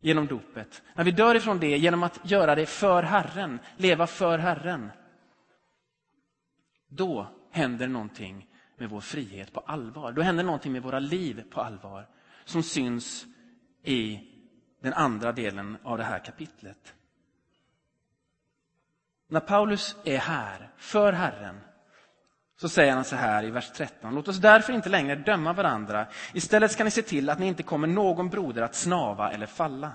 genom 0.00 0.26
dopet. 0.26 0.82
När 0.94 1.04
vi 1.04 1.10
dör 1.10 1.34
ifrån 1.34 1.60
det 1.60 1.78
genom 1.78 2.02
att 2.02 2.30
göra 2.30 2.54
det 2.54 2.66
för 2.66 3.02
Herren, 3.02 3.58
leva 3.76 4.06
för 4.06 4.38
Herren. 4.38 4.90
Då 6.88 7.26
händer 7.50 7.88
någonting 7.88 8.48
med 8.76 8.90
vår 8.90 9.00
frihet 9.00 9.52
på 9.52 9.60
allvar. 9.60 10.12
Då 10.12 10.22
händer 10.22 10.44
någonting 10.44 10.72
med 10.72 10.82
våra 10.82 10.98
liv 10.98 11.44
på 11.50 11.60
allvar 11.60 12.06
som 12.44 12.62
syns 12.62 13.26
i 13.82 14.20
den 14.80 14.92
andra 14.92 15.32
delen 15.32 15.76
av 15.82 15.98
det 15.98 16.04
här 16.04 16.18
kapitlet. 16.18 16.94
När 19.28 19.40
Paulus 19.40 19.96
är 20.04 20.18
här, 20.18 20.70
för 20.76 21.12
Herren, 21.12 21.60
så 22.56 22.68
säger 22.68 22.92
han 22.92 23.04
så 23.04 23.16
här 23.16 23.44
i 23.44 23.50
vers 23.50 23.70
13. 23.76 24.14
Låt 24.14 24.28
oss 24.28 24.36
därför 24.36 24.72
inte 24.72 24.88
längre 24.88 25.14
döma 25.14 25.52
varandra. 25.52 26.06
Istället 26.34 26.72
ska 26.72 26.84
ni 26.84 26.90
se 26.90 27.02
till 27.02 27.30
att 27.30 27.38
ni 27.38 27.46
inte 27.46 27.62
kommer 27.62 27.86
någon 27.86 28.28
broder 28.28 28.62
att 28.62 28.74
snava 28.74 29.32
eller 29.32 29.46
falla. 29.46 29.92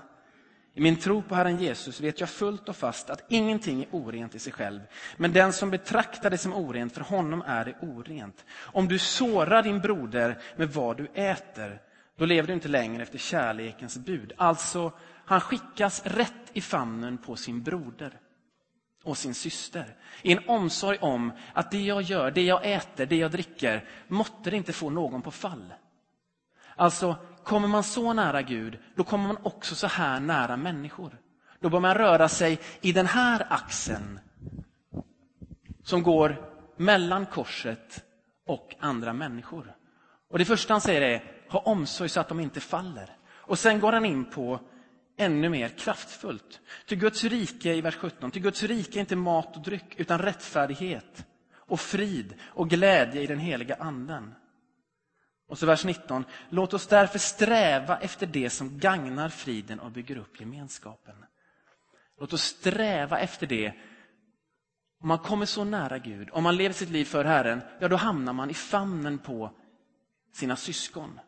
I 0.74 0.80
min 0.80 0.96
tro 0.96 1.22
på 1.22 1.34
Herren 1.34 1.56
Jesus 1.56 2.00
vet 2.00 2.20
jag 2.20 2.28
fullt 2.28 2.68
och 2.68 2.76
fast 2.76 3.10
att 3.10 3.24
ingenting 3.28 3.82
är 3.82 3.88
orent 3.90 4.34
i 4.34 4.38
sig 4.38 4.52
själv. 4.52 4.80
Men 5.16 5.32
den 5.32 5.52
som 5.52 5.70
betraktar 5.70 6.30
det 6.30 6.38
som 6.38 6.54
orent, 6.54 6.94
för 6.94 7.00
honom 7.00 7.42
är 7.46 7.64
det 7.64 7.74
orent. 7.86 8.44
Om 8.60 8.88
du 8.88 8.98
sårar 8.98 9.62
din 9.62 9.80
broder 9.80 10.38
med 10.56 10.68
vad 10.68 10.96
du 10.96 11.06
äter, 11.14 11.80
då 12.18 12.24
lever 12.24 12.48
du 12.48 12.54
inte 12.54 12.68
längre 12.68 13.02
efter 13.02 13.18
kärlekens 13.18 13.98
bud. 13.98 14.32
Alltså, 14.36 14.92
han 15.24 15.40
skickas 15.40 16.02
rätt 16.04 16.50
i 16.52 16.60
famnen 16.60 17.18
på 17.18 17.36
sin 17.36 17.62
broder 17.62 18.18
och 19.04 19.18
sin 19.18 19.34
syster. 19.34 19.96
I 20.22 20.32
en 20.32 20.48
omsorg 20.48 20.98
om 20.98 21.32
att 21.54 21.70
det 21.70 21.82
jag 21.82 22.02
gör, 22.02 22.30
det 22.30 22.42
jag 22.42 22.72
äter, 22.72 23.06
det 23.06 23.16
jag 23.16 23.30
dricker, 23.30 23.84
måtte 24.08 24.50
det 24.50 24.56
inte 24.56 24.72
få 24.72 24.90
någon 24.90 25.22
på 25.22 25.30
fall. 25.30 25.74
Alltså, 26.76 27.16
kommer 27.44 27.68
man 27.68 27.82
så 27.82 28.12
nära 28.12 28.42
Gud, 28.42 28.78
då 28.94 29.04
kommer 29.04 29.26
man 29.26 29.38
också 29.42 29.74
så 29.74 29.86
här 29.86 30.20
nära 30.20 30.56
människor. 30.56 31.18
Då 31.60 31.68
bör 31.68 31.80
man 31.80 31.94
röra 31.94 32.28
sig 32.28 32.58
i 32.80 32.92
den 32.92 33.06
här 33.06 33.46
axeln 33.48 34.20
som 35.82 36.02
går 36.02 36.50
mellan 36.76 37.26
korset 37.26 38.04
och 38.46 38.76
andra 38.80 39.12
människor. 39.12 39.76
Och 40.30 40.38
Det 40.38 40.44
första 40.44 40.74
han 40.74 40.80
säger 40.80 41.00
är, 41.00 41.24
ha 41.48 41.60
omsorg 41.60 42.08
så 42.08 42.20
att 42.20 42.28
de 42.28 42.40
inte 42.40 42.60
faller. 42.60 43.16
Och 43.30 43.58
sen 43.58 43.80
går 43.80 43.92
han 43.92 44.04
in 44.04 44.24
på 44.24 44.60
ännu 45.20 45.48
mer 45.48 45.68
kraftfullt. 45.68 46.60
Till 46.86 46.98
Guds 46.98 47.24
rike 47.24 47.74
i 47.74 47.80
vers 47.80 47.96
17, 47.96 48.30
till 48.30 48.42
Guds 48.42 48.62
rike 48.62 48.98
är 48.98 49.00
inte 49.00 49.16
mat 49.16 49.56
och 49.56 49.62
dryck 49.62 49.94
utan 49.96 50.18
rättfärdighet 50.18 51.26
och 51.54 51.80
frid 51.80 52.34
och 52.42 52.70
glädje 52.70 53.22
i 53.22 53.26
den 53.26 53.38
heliga 53.38 53.74
anden. 53.74 54.34
Och 55.48 55.58
så 55.58 55.66
vers 55.66 55.84
19. 55.84 56.24
Låt 56.48 56.74
oss 56.74 56.86
därför 56.86 57.18
sträva 57.18 57.98
efter 57.98 58.26
det 58.26 58.50
som 58.50 58.78
gagnar 58.78 59.28
friden 59.28 59.80
och 59.80 59.90
bygger 59.90 60.16
upp 60.16 60.40
gemenskapen. 60.40 61.24
Låt 62.20 62.32
oss 62.32 62.42
sträva 62.42 63.18
efter 63.18 63.46
det. 63.46 63.72
Om 65.00 65.08
man 65.08 65.18
kommer 65.18 65.46
så 65.46 65.64
nära 65.64 65.98
Gud, 65.98 66.28
om 66.32 66.42
man 66.42 66.56
lever 66.56 66.74
sitt 66.74 66.90
liv 66.90 67.04
för 67.04 67.24
Herren, 67.24 67.62
ja 67.80 67.88
då 67.88 67.96
hamnar 67.96 68.32
man 68.32 68.50
i 68.50 68.54
famnen 68.54 69.18
på 69.18 69.50
sina 70.32 70.56
syskon. 70.56 71.20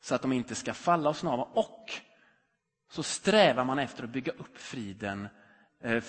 Så 0.00 0.14
att 0.14 0.22
de 0.22 0.32
inte 0.32 0.54
ska 0.54 0.74
falla 0.74 1.08
och 1.08 1.16
snava. 1.16 1.42
Och 1.42 1.92
så 2.88 3.02
strävar 3.02 3.64
man 3.64 3.78
efter 3.78 4.04
att 4.04 4.10
bygga 4.10 4.32
upp 4.32 4.58
friden. 4.58 5.28
Eh, 5.80 6.02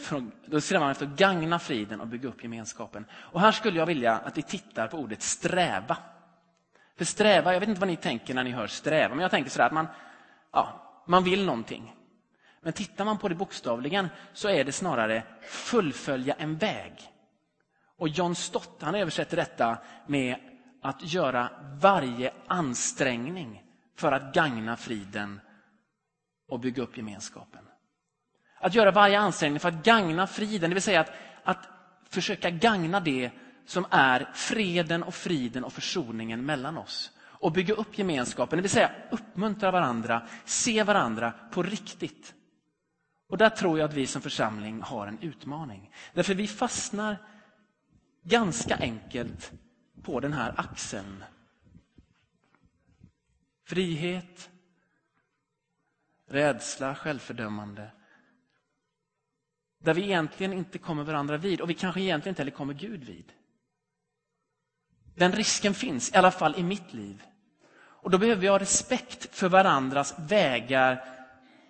då 0.45 0.61
strävar 0.61 0.85
man 0.85 0.91
efter 0.91 1.05
att 1.05 1.17
gagna 1.17 1.59
friden 1.59 2.01
och 2.01 2.07
bygga 2.07 2.29
upp 2.29 2.43
gemenskapen. 2.43 3.05
Och 3.11 3.41
här 3.41 3.51
skulle 3.51 3.79
jag 3.79 3.85
vilja 3.85 4.17
att 4.17 4.37
vi 4.37 4.41
tittar 4.41 4.87
på 4.87 4.97
ordet 4.97 5.21
sträva. 5.21 5.97
För 6.97 7.05
sträva, 7.05 7.53
jag 7.53 7.59
vet 7.59 7.69
inte 7.69 7.81
vad 7.81 7.89
ni 7.89 7.95
tänker 7.95 8.33
när 8.33 8.43
ni 8.43 8.51
hör 8.51 8.67
sträva, 8.67 9.15
men 9.15 9.21
jag 9.21 9.31
tänker 9.31 9.51
sådär 9.51 9.65
att 9.65 9.71
man, 9.71 9.87
ja, 10.51 10.85
man 11.07 11.23
vill 11.23 11.45
någonting. 11.45 11.95
Men 12.61 12.73
tittar 12.73 13.05
man 13.05 13.17
på 13.17 13.27
det 13.27 13.35
bokstavligen 13.35 14.09
så 14.33 14.49
är 14.49 14.63
det 14.63 14.71
snarare 14.71 15.23
fullfölja 15.41 16.33
en 16.33 16.57
väg. 16.57 16.93
Och 17.97 18.07
John 18.07 18.35
Stott 18.35 18.81
han 18.81 18.95
översätter 18.95 19.37
detta 19.37 19.77
med 20.07 20.35
att 20.81 21.13
göra 21.13 21.49
varje 21.81 22.33
ansträngning 22.47 23.63
för 23.95 24.11
att 24.11 24.33
gagna 24.33 24.77
friden 24.77 25.39
och 26.49 26.59
bygga 26.59 26.83
upp 26.83 26.97
gemenskapen. 26.97 27.61
Att 28.59 28.75
göra 28.75 28.91
varje 28.91 29.19
ansträngning 29.19 29.59
för 29.59 29.69
att 29.69 29.83
gagna 29.83 30.27
friden, 30.27 30.69
det 30.69 30.73
vill 30.73 30.83
säga 30.83 30.99
att, 30.99 31.11
att 31.43 31.69
försöka 32.09 32.49
gagna 32.49 32.99
det 32.99 33.31
som 33.65 33.85
är 33.89 34.29
freden 34.33 35.03
och 35.03 35.13
friden 35.13 35.63
och 35.63 35.73
försoningen 35.73 36.45
mellan 36.45 36.77
oss. 36.77 37.11
Och 37.21 37.51
bygga 37.51 37.73
upp 37.73 37.97
gemenskapen, 37.97 38.57
det 38.57 38.61
vill 38.61 38.71
säga 38.71 38.91
uppmuntra 39.11 39.71
varandra, 39.71 40.27
se 40.45 40.83
varandra 40.83 41.33
på 41.51 41.63
riktigt. 41.63 42.33
Och 43.29 43.37
där 43.37 43.49
tror 43.49 43.79
jag 43.79 43.89
att 43.89 43.95
vi 43.95 44.07
som 44.07 44.21
församling 44.21 44.81
har 44.81 45.07
en 45.07 45.19
utmaning. 45.21 45.91
Därför 46.13 46.33
vi 46.33 46.47
fastnar 46.47 47.17
ganska 48.23 48.75
enkelt 48.75 49.51
på 50.03 50.19
den 50.19 50.33
här 50.33 50.53
axeln. 50.57 51.23
Frihet, 53.65 54.49
rädsla, 56.29 56.95
självfördömande. 56.95 57.91
Där 59.79 59.93
vi 59.93 60.03
egentligen 60.03 60.53
inte 60.53 60.77
kommer 60.77 61.03
varandra 61.03 61.37
vid 61.37 61.61
och 61.61 61.69
vi 61.69 61.73
kanske 61.73 62.01
egentligen 62.01 62.31
inte 62.31 62.41
heller 62.41 62.51
kommer 62.51 62.73
Gud 62.73 63.03
vid. 63.03 63.31
Den 65.15 65.31
risken 65.31 65.73
finns, 65.73 66.13
i 66.13 66.15
alla 66.15 66.31
fall 66.31 66.55
i 66.57 66.63
mitt 66.63 66.93
liv. 66.93 67.23
Och 68.01 68.11
då 68.11 68.17
behöver 68.17 68.41
vi 68.41 68.47
ha 68.47 68.59
respekt 68.59 69.35
för 69.35 69.49
varandras 69.49 70.15
vägar 70.19 71.03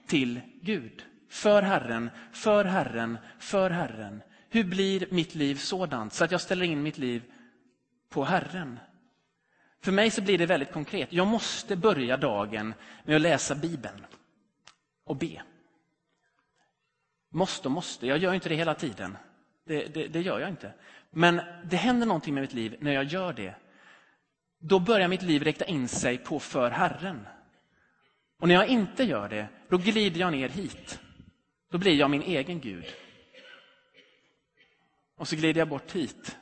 till 0.08 0.41
Gud. 0.62 1.04
För 1.30 1.62
Herren, 1.62 2.10
för 2.32 2.65
Herren, 2.65 3.17
för 3.39 3.69
Herren. 3.69 4.22
Hur 4.50 4.63
blir 4.63 5.08
mitt 5.12 5.36
liv 5.36 5.56
sådant 5.56 6.13
så 6.13 6.24
att 6.24 6.32
jag 6.32 6.41
ställer 6.41 6.65
in 6.65 6.84
mitt 6.84 6.98
liv 6.98 7.24
på 8.10 8.24
Herren? 8.24 8.80
För 9.82 9.91
mig 9.91 10.12
så 10.12 10.22
blir 10.22 10.38
det 10.38 10.45
väldigt 10.45 10.72
konkret. 10.72 11.13
Jag 11.13 11.28
måste 11.28 11.76
börja 11.76 12.17
dagen 12.17 12.74
med 13.06 13.15
att 13.15 13.22
läsa 13.22 13.56
Bibeln 13.56 14.06
och 15.10 15.15
be. 15.15 15.41
Måste 17.30 17.67
och 17.67 17.72
måste, 17.72 18.08
jag 18.08 18.17
gör 18.17 18.34
inte 18.34 18.50
det 18.50 18.56
hela 18.56 18.76
tiden. 18.76 19.17
Det, 19.65 19.86
det, 19.86 20.08
det, 20.08 20.22
gör 20.22 20.39
jag 20.39 20.50
inte. 20.50 20.74
Men 21.12 21.41
det 21.63 21.76
händer 21.76 22.08
någonting 22.08 22.34
med 22.34 22.41
mitt 22.41 22.54
liv 22.54 22.76
när 22.80 22.91
jag 22.91 23.04
gör 23.04 23.34
det. 23.34 23.56
Då 24.60 24.80
börjar 24.80 25.08
mitt 25.08 25.22
liv 25.22 25.43
rikta 25.43 25.65
in 25.65 25.88
sig 25.88 26.17
på 26.17 26.39
för 26.39 26.69
Herren. 26.69 27.28
Och 28.39 28.48
när 28.48 28.56
jag 28.56 28.67
inte 28.67 29.04
gör 29.04 29.30
det, 29.30 29.48
då 29.69 29.78
glider 29.78 30.19
jag 30.19 30.32
ner 30.32 30.50
hit. 30.50 31.00
Då 31.72 31.78
blir 31.78 31.95
jag 31.95 32.10
min 32.10 32.22
egen 32.22 32.60
Gud. 32.60 32.86
Och 35.17 35.28
så 35.28 35.36
glider 35.36 35.62
jag 35.62 35.69
bort 35.69 35.91
hit. 35.91 36.38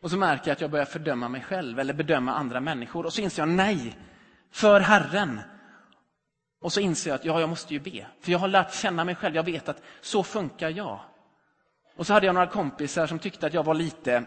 Och 0.00 0.10
så 0.10 0.16
märker 0.16 0.48
jag 0.48 0.52
att 0.52 0.60
jag 0.60 0.70
börjar 0.70 0.86
fördöma 0.86 1.28
mig 1.28 1.42
själv 1.42 1.78
eller 1.78 1.94
bedöma 1.94 2.34
andra 2.34 2.60
människor. 2.60 3.06
Och 3.06 3.12
så 3.12 3.20
inser 3.20 3.42
jag, 3.42 3.48
nej, 3.48 3.98
för 4.50 4.80
Herren. 4.80 5.40
Och 6.60 6.72
så 6.72 6.80
inser 6.80 7.10
jag 7.10 7.14
att 7.14 7.24
ja, 7.24 7.40
jag 7.40 7.48
måste 7.48 7.74
ju 7.74 7.80
be. 7.80 8.06
För 8.20 8.32
jag 8.32 8.38
har 8.38 8.48
lärt 8.48 8.74
känna 8.74 9.04
mig 9.04 9.14
själv. 9.14 9.36
Jag 9.36 9.42
vet 9.42 9.68
att 9.68 9.82
så 10.00 10.22
funkar 10.22 10.70
jag. 10.70 11.00
Och 11.96 12.06
så 12.06 12.12
hade 12.12 12.26
jag 12.26 12.34
några 12.34 12.46
kompisar 12.46 13.06
som 13.06 13.18
tyckte 13.18 13.46
att 13.46 13.54
jag 13.54 13.62
var 13.62 13.74
lite, 13.74 14.24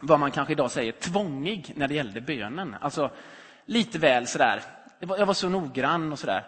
vad 0.00 0.20
man 0.20 0.30
kanske 0.30 0.52
idag 0.52 0.70
säger, 0.70 0.92
tvångig 0.92 1.72
när 1.76 1.88
det 1.88 1.94
gällde 1.94 2.20
bönen. 2.20 2.76
Alltså 2.80 3.10
lite 3.66 3.98
väl 3.98 4.26
sådär. 4.26 4.62
Jag 4.98 5.26
var 5.26 5.34
så 5.34 5.48
noggrann 5.48 6.12
och 6.12 6.18
sådär. 6.18 6.44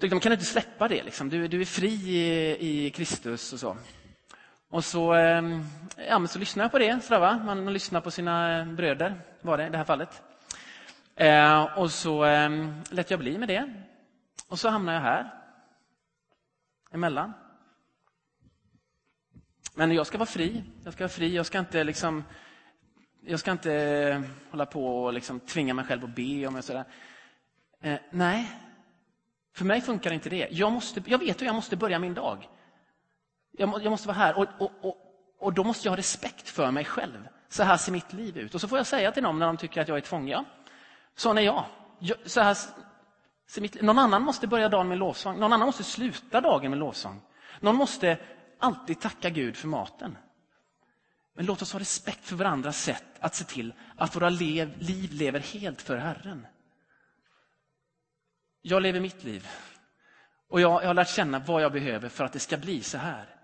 Tyckte, 0.00 0.20
kan 0.20 0.30
du 0.30 0.34
inte 0.34 0.44
släppa 0.44 0.88
det? 0.88 1.02
Liksom? 1.02 1.28
Du, 1.28 1.48
du 1.48 1.60
är 1.60 1.64
fri 1.64 1.88
i, 1.88 2.86
i 2.86 2.90
Kristus 2.90 3.52
och 3.52 3.60
så. 3.60 3.76
Och 4.70 4.84
så, 4.84 5.12
ehm, 5.12 5.64
ja, 6.08 6.18
men 6.18 6.28
så 6.28 6.38
lyssnade 6.38 6.64
jag 6.64 6.72
på 6.72 6.78
det. 6.78 7.04
Sådär, 7.04 7.20
va? 7.20 7.40
Man, 7.44 7.64
man 7.64 7.72
lyssnar 7.72 8.00
på 8.00 8.10
sina 8.10 8.58
eh, 8.58 8.66
bröder, 8.66 9.14
var 9.40 9.58
det 9.58 9.66
i 9.66 9.70
det 9.70 9.76
här 9.76 9.84
fallet. 9.84 10.22
Eh, 11.16 11.78
och 11.78 11.90
så 11.90 12.24
eh, 12.24 12.50
lät 12.90 13.10
jag 13.10 13.20
bli 13.20 13.38
med 13.38 13.48
det. 13.48 13.72
Och 14.52 14.58
så 14.58 14.68
hamnar 14.68 14.92
jag 14.92 15.00
här. 15.00 15.34
Emellan. 16.90 17.32
Men 19.74 19.92
jag 19.92 20.06
ska 20.06 20.18
vara 20.18 20.26
fri. 20.26 20.64
Jag 20.84 20.92
ska 20.92 21.04
vara 21.04 21.12
fri. 21.12 21.34
Jag 21.34 21.46
ska 21.46 21.58
inte 21.58 21.84
liksom 21.84 22.24
jag 23.20 23.40
ska 23.40 23.52
inte 23.52 23.74
eh, 23.74 24.22
hålla 24.50 24.66
på 24.66 25.04
och 25.04 25.12
liksom 25.12 25.40
tvinga 25.40 25.74
mig 25.74 25.84
själv 25.84 26.04
att 26.04 26.14
be. 26.14 26.46
Om 26.46 26.54
jag 26.54 26.64
sådär. 26.64 26.84
Eh, 27.80 27.98
nej, 28.10 28.50
för 29.54 29.64
mig 29.64 29.80
funkar 29.80 30.12
inte 30.12 30.30
det. 30.30 30.48
Jag, 30.50 30.72
måste, 30.72 31.02
jag 31.06 31.18
vet 31.18 31.40
hur 31.40 31.46
jag 31.46 31.54
måste 31.54 31.76
börja 31.76 31.98
min 31.98 32.14
dag. 32.14 32.48
Jag, 33.52 33.68
må, 33.68 33.80
jag 33.80 33.90
måste 33.90 34.08
vara 34.08 34.18
här 34.18 34.38
och, 34.38 34.46
och, 34.58 34.72
och, 34.80 34.96
och, 35.38 35.52
då 35.52 35.64
måste 35.64 35.88
jag 35.88 35.92
ha 35.92 35.98
respekt 35.98 36.48
för 36.48 36.70
mig 36.70 36.84
själv. 36.84 37.28
Så 37.48 37.62
här 37.62 37.76
ser 37.76 37.92
mitt 37.92 38.12
liv 38.12 38.38
ut. 38.38 38.54
Och 38.54 38.60
så 38.60 38.68
får 38.68 38.78
jag 38.78 38.86
säga 38.86 39.12
till 39.12 39.22
dem 39.22 39.38
när 39.38 39.46
de 39.46 39.56
tycker 39.56 39.80
att 39.80 39.88
jag 39.88 39.96
är 39.96 40.02
tvångig. 40.02 40.32
Ja, 40.32 40.44
sån 41.14 41.38
är 41.38 41.42
jag. 41.42 41.64
jag 41.98 42.16
så 42.24 42.40
här 42.40 42.56
ser 43.52 43.60
mitt, 43.60 43.82
någon 43.82 43.98
annan 43.98 44.22
måste 44.22 44.46
börja 44.46 44.68
dagen 44.68 44.88
med 44.88 44.98
lovsång. 44.98 45.38
Någon 45.38 45.52
annan 45.52 45.66
måste 45.66 45.84
sluta 45.84 46.40
dagen 46.40 46.70
med 46.70 46.78
lovsång. 46.78 47.20
Någon 47.60 47.76
måste 47.76 48.18
alltid 48.58 49.00
tacka 49.00 49.30
Gud 49.30 49.56
för 49.56 49.68
maten. 49.68 50.18
Men 51.34 51.46
låt 51.46 51.62
oss 51.62 51.72
ha 51.72 51.80
respekt 51.80 52.24
för 52.24 52.36
varandras 52.36 52.82
sätt 52.82 53.04
att 53.20 53.34
se 53.34 53.44
till 53.44 53.74
att 53.96 54.16
våra 54.16 54.28
lev, 54.28 54.78
liv 54.78 55.12
lever 55.12 55.40
helt 55.40 55.82
för 55.82 55.96
Herren. 55.96 56.46
Jag 58.62 58.82
lever 58.82 59.00
mitt 59.00 59.24
liv. 59.24 59.48
Och 60.48 60.60
jag, 60.60 60.82
jag 60.82 60.86
har 60.86 60.94
lärt 60.94 61.08
känna 61.08 61.38
vad 61.38 61.62
jag 61.62 61.72
behöver 61.72 62.08
för 62.08 62.24
att 62.24 62.32
det 62.32 62.38
ska 62.38 62.56
bli 62.56 62.82
så 62.82 62.98
här. 62.98 63.36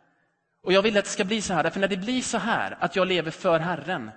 Och 0.63 0.73
jag 0.73 0.83
vill 0.83 0.99
att 0.99 1.05
det 1.05 1.11
ska 1.11 1.25
bli 1.25 1.43
så 1.43 1.55
här, 1.55 1.71
för 1.71 1.81
när 1.81 1.89
det 1.89 1.97
blir 1.97 2.23
så 2.23 2.39
här, 2.39 2.77
att 2.81 2.97
jag 2.97 3.09
lever 3.09 3.31
för 3.31 3.59
Herren, 3.59 4.11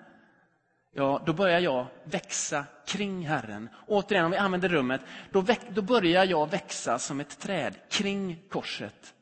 ja, 0.91 1.21
då 1.25 1.33
börjar 1.33 1.59
jag 1.59 1.87
växa 2.03 2.65
kring 2.85 3.27
Herren. 3.27 3.69
Återigen, 3.87 4.25
om 4.25 4.31
vi 4.31 4.37
använder 4.37 4.69
rummet, 4.69 5.01
då, 5.31 5.41
väx, 5.41 5.65
då 5.69 5.81
börjar 5.81 6.25
jag 6.25 6.49
växa 6.49 6.99
som 6.99 7.19
ett 7.19 7.39
träd 7.39 7.75
kring 7.89 8.43
korset. 8.49 9.13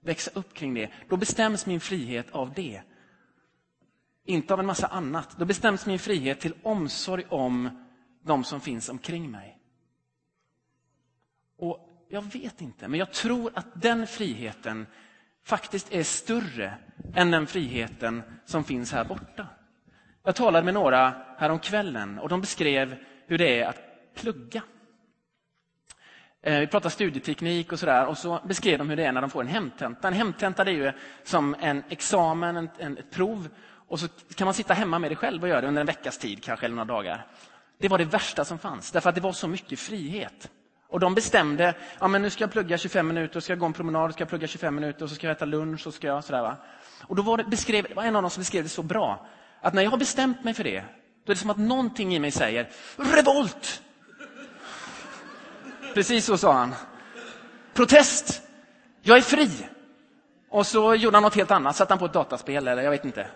Växa 0.00 0.30
upp 0.34 0.54
kring 0.54 0.74
det. 0.74 0.90
Då 1.08 1.16
bestäms 1.16 1.66
min 1.66 1.80
frihet 1.80 2.30
av 2.30 2.52
det. 2.52 2.82
Inte 4.24 4.54
av 4.54 4.60
en 4.60 4.66
massa 4.66 4.86
annat. 4.86 5.36
Då 5.38 5.44
bestäms 5.44 5.86
min 5.86 5.98
frihet 5.98 6.40
till 6.40 6.54
omsorg 6.62 7.24
om 7.28 7.86
de 8.22 8.44
som 8.44 8.60
finns 8.60 8.88
omkring 8.88 9.30
mig. 9.30 9.58
Och 11.58 12.06
jag 12.08 12.22
vet 12.22 12.60
inte, 12.60 12.88
men 12.88 12.98
jag 12.98 13.12
tror 13.12 13.52
att 13.54 13.66
den 13.82 14.06
friheten 14.06 14.86
faktiskt 15.44 15.92
är 15.92 16.02
större 16.02 16.74
än 17.14 17.30
den 17.30 17.46
friheten 17.46 18.22
som 18.44 18.64
finns 18.64 18.92
här 18.92 19.04
borta. 19.04 19.46
Jag 20.26 20.36
talade 20.36 20.64
med 20.64 20.74
några 20.74 21.14
häromkvällen 21.38 22.18
och 22.18 22.28
de 22.28 22.40
beskrev 22.40 22.96
hur 23.26 23.38
det 23.38 23.60
är 23.60 23.68
att 23.68 23.80
plugga. 24.14 24.62
Eh, 26.42 26.60
vi 26.60 26.66
pratade 26.66 26.90
studieteknik 26.90 27.72
och 27.72 27.78
sådär 27.78 28.06
och 28.06 28.18
så 28.18 28.40
beskrev 28.44 28.78
de 28.78 28.88
hur 28.88 28.96
det 28.96 29.04
är 29.04 29.12
när 29.12 29.20
de 29.20 29.30
får 29.30 29.40
en 29.40 29.46
hemtenta. 29.46 30.08
En 30.08 30.14
hemtenta 30.14 30.62
är 30.62 30.70
ju 30.70 30.92
som 31.24 31.56
en 31.60 31.82
examen, 31.88 32.56
en, 32.56 32.68
en, 32.78 32.98
ett 32.98 33.10
prov 33.10 33.48
och 33.88 34.00
så 34.00 34.08
kan 34.34 34.44
man 34.44 34.54
sitta 34.54 34.74
hemma 34.74 34.98
med 34.98 35.10
det 35.10 35.16
själv 35.16 35.42
och 35.42 35.48
göra 35.48 35.60
det 35.60 35.68
under 35.68 35.80
en 35.80 35.86
veckas 35.86 36.18
tid 36.18 36.42
kanske 36.42 36.66
eller 36.66 36.76
några 36.76 36.94
dagar. 36.94 37.26
Det 37.78 37.88
var 37.88 37.98
det 37.98 38.04
värsta 38.04 38.44
som 38.44 38.58
fanns 38.58 38.92
därför 38.92 39.08
att 39.08 39.14
det 39.14 39.20
var 39.20 39.32
så 39.32 39.48
mycket 39.48 39.78
frihet. 39.78 40.50
Och 40.88 41.00
de 41.00 41.14
bestämde, 41.14 41.74
ja 42.00 42.08
men 42.08 42.22
nu 42.22 42.30
ska 42.30 42.44
jag 42.44 42.52
plugga 42.52 42.78
25 42.78 43.06
minuter, 43.08 43.40
ska 43.40 43.52
jag 43.52 43.60
gå 43.60 43.66
en 43.66 43.72
promenad, 43.72 44.12
ska 44.12 44.22
jag 44.22 44.28
plugga 44.28 44.46
25 44.46 44.74
minuter 44.74 45.02
och 45.02 45.08
så 45.08 45.14
ska 45.14 45.26
jag 45.26 45.36
äta 45.36 45.44
lunch 45.44 45.86
och 45.86 45.94
ska 45.94 46.06
jag 46.06 46.24
sådär 46.24 46.42
va. 46.42 46.56
Och 47.02 47.16
då 47.16 47.22
var 47.22 47.36
det, 47.36 47.44
beskrev, 47.44 47.86
det 47.88 47.94
var 47.94 48.02
en 48.02 48.16
av 48.16 48.22
dem 48.22 48.30
som 48.30 48.40
beskrev 48.40 48.62
det 48.62 48.68
så 48.68 48.82
bra, 48.82 49.26
att 49.66 49.74
när 49.74 49.82
jag 49.82 49.90
har 49.90 49.98
bestämt 49.98 50.44
mig 50.44 50.54
för 50.54 50.64
det, 50.64 50.84
då 51.24 51.32
är 51.32 51.34
det 51.34 51.40
som 51.40 51.50
att 51.50 51.58
någonting 51.58 52.14
i 52.14 52.18
mig 52.18 52.30
säger 52.30 52.70
revolt! 52.96 53.82
Precis 55.94 56.24
så 56.24 56.38
sa 56.38 56.52
han. 56.52 56.74
Protest! 57.74 58.42
Jag 59.02 59.18
är 59.18 59.22
fri! 59.22 59.68
Och 60.50 60.66
så 60.66 60.94
gjorde 60.94 61.16
han 61.16 61.22
något 61.22 61.34
helt 61.34 61.50
annat, 61.50 61.76
satte 61.76 61.92
han 61.92 61.98
på 61.98 62.04
ett 62.04 62.12
dataspel 62.12 62.68
eller 62.68 62.82
jag 62.82 62.90
vet 62.90 63.04
inte. 63.04 63.28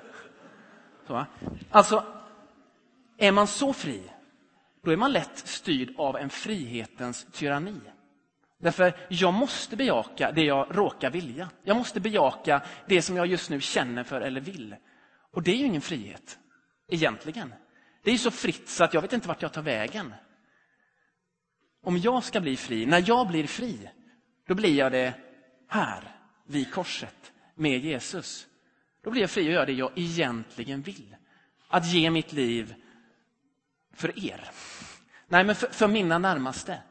Så, 1.07 1.27
alltså, 1.71 2.05
är 3.19 3.33
man 3.33 3.47
så 3.47 3.73
fri, 3.73 4.03
då 4.85 4.90
är 4.90 4.97
man 4.97 5.12
lätt 5.12 5.38
styrd 5.38 5.95
av 5.99 6.16
en 6.16 6.31
frihetens 6.31 7.27
tyranni. 7.33 7.81
Därför 8.59 8.97
jag 9.09 9.35
måste 9.35 9.77
bejaka 9.77 10.33
det 10.33 10.45
jag 10.45 10.66
råkar 10.71 11.11
vilja. 11.11 11.51
Jag 11.62 11.77
måste 11.77 12.01
bejaka 12.01 12.62
det 12.87 13.03
som 13.03 13.16
jag 13.16 13.27
just 13.27 13.51
nu 13.51 13.61
känner 13.61 14.05
för 14.05 14.21
eller 14.21 14.40
vill. 14.40 14.77
Och 15.31 15.43
det 15.43 15.51
är 15.51 15.57
ju 15.57 15.64
ingen 15.64 15.81
frihet, 15.81 16.38
egentligen. 16.88 17.55
Det 18.03 18.11
är 18.11 18.19
så 18.19 18.31
fritt 18.31 18.69
så 18.69 18.85
att 18.85 18.95
jag 18.95 19.03
vet 19.03 19.12
inte 19.12 19.29
vart 19.29 19.43
jag 19.43 19.53
tar 19.53 19.62
vägen. 19.62 20.14
Om 21.83 21.99
jag 21.99 22.25
ska 22.25 22.40
bli 22.40 22.57
fri, 22.57 22.87
när 22.87 23.05
jag 23.07 23.29
blir 23.29 23.47
fri, 23.47 23.90
då 24.47 24.55
blir 24.55 24.75
jag 24.75 24.93
det 24.93 25.14
här, 25.69 26.16
vid 26.47 26.73
korset, 26.73 27.33
med 27.55 27.85
Jesus. 27.85 28.47
Då 29.03 29.11
blir 29.11 29.21
jag 29.21 29.31
fri 29.31 29.47
att 29.47 29.53
göra 29.53 29.66
det 29.66 29.73
jag 29.73 29.93
egentligen 29.95 30.83
vill. 30.83 31.16
Att 31.69 31.87
ge 31.87 32.11
mitt 32.11 32.33
liv 32.33 32.75
för 33.93 34.25
er. 34.25 34.51
Nej, 35.29 35.45
men 35.45 35.55
för, 35.55 35.66
för 35.66 35.88
mina 35.88 36.19
närmaste. 36.19 36.83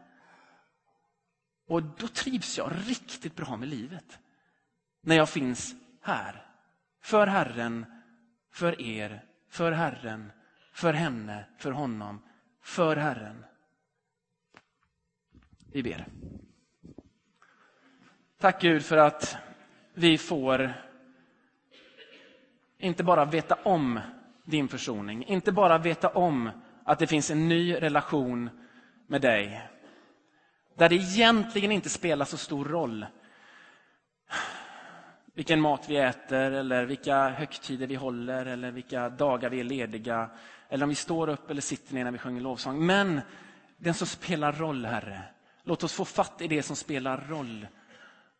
Och 1.67 1.83
då 1.83 2.07
trivs 2.07 2.57
jag 2.57 2.71
riktigt 2.85 3.35
bra 3.35 3.57
med 3.57 3.67
livet. 3.67 4.19
När 5.01 5.15
jag 5.15 5.29
finns 5.29 5.75
här. 6.01 6.45
För 7.01 7.27
Herren, 7.27 7.85
för 8.59 8.81
er, 8.81 9.21
för 9.49 9.71
Herren, 9.71 10.31
för 10.71 10.93
henne, 10.93 11.45
för 11.57 11.71
honom, 11.71 12.21
för 12.61 12.95
Herren. 12.95 13.45
Vi 15.71 15.83
ber. 15.83 16.05
Tack 18.39 18.61
Gud 18.61 18.85
för 18.85 18.97
att 18.97 19.37
vi 19.93 20.17
får 20.17 20.73
inte 22.77 23.03
bara 23.03 23.25
veta 23.25 23.55
om 23.55 23.99
din 24.45 24.67
försoning, 24.67 25.25
inte 25.25 25.51
bara 25.51 25.77
veta 25.77 26.09
om 26.09 26.49
att 26.83 26.99
det 26.99 27.07
finns 27.07 27.31
en 27.31 27.47
ny 27.47 27.75
relation 27.75 28.49
med 29.07 29.21
dig. 29.21 29.69
Där 30.75 30.89
det 30.89 30.95
egentligen 30.95 31.71
inte 31.71 31.89
spelar 31.89 32.25
så 32.25 32.37
stor 32.37 32.65
roll 32.65 33.05
vilken 35.39 35.61
mat 35.61 35.89
vi 35.89 35.97
äter, 35.97 36.51
eller 36.51 36.85
vilka 36.85 37.29
högtider 37.29 37.87
vi 37.87 37.95
håller, 37.95 38.45
eller 38.45 38.71
vilka 38.71 39.09
dagar 39.09 39.49
vi 39.49 39.59
är 39.59 39.63
lediga, 39.63 40.29
eller 40.69 40.83
om 40.83 40.89
vi 40.89 40.95
står 40.95 41.29
upp 41.29 41.49
eller 41.49 41.61
sitter 41.61 41.93
ner 41.93 42.03
när 42.03 42.11
vi 42.11 42.17
sjunger 42.17 42.41
lovsång. 42.41 42.85
Men 42.85 43.21
den 43.77 43.93
som 43.93 44.07
spelar 44.07 44.51
roll, 44.51 44.85
Herre, 44.85 45.21
låt 45.63 45.83
oss 45.83 45.93
få 45.93 46.05
fatt 46.05 46.41
i 46.41 46.47
det 46.47 46.63
som 46.63 46.75
spelar 46.75 47.17
roll. 47.17 47.67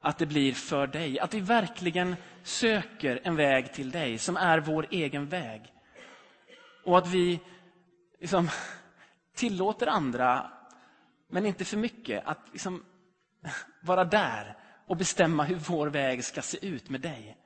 Att 0.02 0.18
det 0.18 0.26
blir 0.26 0.54
för 0.54 0.88
dig, 0.88 1.20
att 1.20 1.34
vi 1.34 1.40
verkligen 1.40 2.16
söker 2.44 3.22
en 3.24 3.36
väg 3.36 3.74
till 3.74 3.92
dig 3.92 4.18
som 4.18 4.38
är 4.38 4.60
vår 4.60 4.88
egen 4.90 5.26
väg. 5.28 5.74
Och 6.86 6.98
att 6.98 7.08
vi 7.08 7.40
liksom 8.20 8.50
tillåter 9.36 9.88
andra, 9.88 10.52
men 11.30 11.46
inte 11.46 11.66
för 11.66 11.78
mycket, 11.78 12.26
att 12.26 12.40
liksom 12.52 12.86
vara 13.82 14.06
där 14.06 14.58
och 14.90 14.98
bestämma 14.98 15.44
hur 15.44 15.56
vår 15.56 15.88
väg 15.88 16.26
ska 16.26 16.42
se 16.42 16.68
ut 16.68 16.90
med 16.90 17.02
dig. 17.02 17.38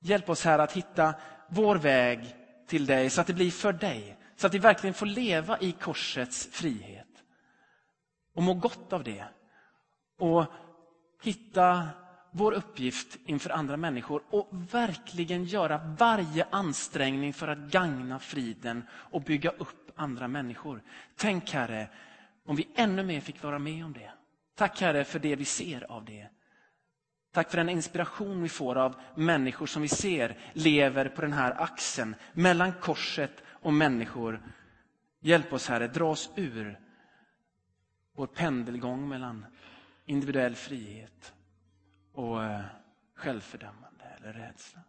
Hjälp 0.00 0.28
oss 0.28 0.44
här 0.44 0.58
att 0.58 0.72
hitta 0.72 1.14
vår 1.48 1.76
väg 1.76 2.36
till 2.66 2.86
dig 2.86 3.10
så 3.10 3.20
att 3.20 3.26
det 3.26 3.32
blir 3.32 3.50
för 3.50 3.72
dig. 3.72 4.16
Så 4.36 4.46
att 4.46 4.54
vi 4.54 4.58
verkligen 4.58 4.94
får 4.94 5.06
leva 5.06 5.58
i 5.58 5.72
korsets 5.72 6.48
frihet. 6.52 7.06
Och 8.34 8.42
må 8.42 8.54
gott 8.54 8.92
av 8.92 9.04
det. 9.04 9.24
Och 10.18 10.44
hitta 11.22 11.88
vår 12.30 12.52
uppgift 12.52 13.18
inför 13.26 13.50
andra 13.50 13.76
människor 13.76 14.22
och 14.30 14.48
verkligen 14.50 15.44
göra 15.44 15.94
varje 15.98 16.46
ansträngning 16.50 17.32
för 17.32 17.48
att 17.48 17.58
gagna 17.58 18.18
friden 18.18 18.82
och 18.92 19.22
bygga 19.22 19.50
upp 19.50 19.90
andra 19.96 20.28
människor. 20.28 20.82
Tänk 21.16 21.50
Herre, 21.50 21.88
om 22.46 22.56
vi 22.56 22.68
ännu 22.74 23.02
mer 23.02 23.20
fick 23.20 23.42
vara 23.42 23.58
med 23.58 23.84
om 23.84 23.92
det. 23.92 24.12
Tack 24.54 24.80
Herre 24.80 25.04
för 25.04 25.18
det 25.18 25.36
vi 25.36 25.44
ser 25.44 25.92
av 25.92 26.04
det. 26.04 26.28
Tack 27.32 27.50
för 27.50 27.56
den 27.56 27.68
inspiration 27.68 28.42
vi 28.42 28.48
får 28.48 28.76
av 28.76 29.00
människor 29.14 29.66
som 29.66 29.82
vi 29.82 29.88
ser 29.88 30.38
lever 30.52 31.08
på 31.08 31.20
den 31.20 31.32
här 31.32 31.62
axeln 31.62 32.14
mellan 32.32 32.72
korset 32.72 33.42
och 33.46 33.72
människor. 33.72 34.42
Hjälp 35.20 35.52
oss 35.52 35.68
Herre, 35.68 35.88
dra 35.88 36.10
oss 36.10 36.30
ur 36.36 36.80
vår 38.14 38.26
pendelgång 38.26 39.08
mellan 39.08 39.46
individuell 40.06 40.54
frihet 40.54 41.34
och 42.12 42.44
eh, 42.44 42.60
självfördömande 43.14 44.04
eller 44.16 44.32
rädsla. 44.32 44.80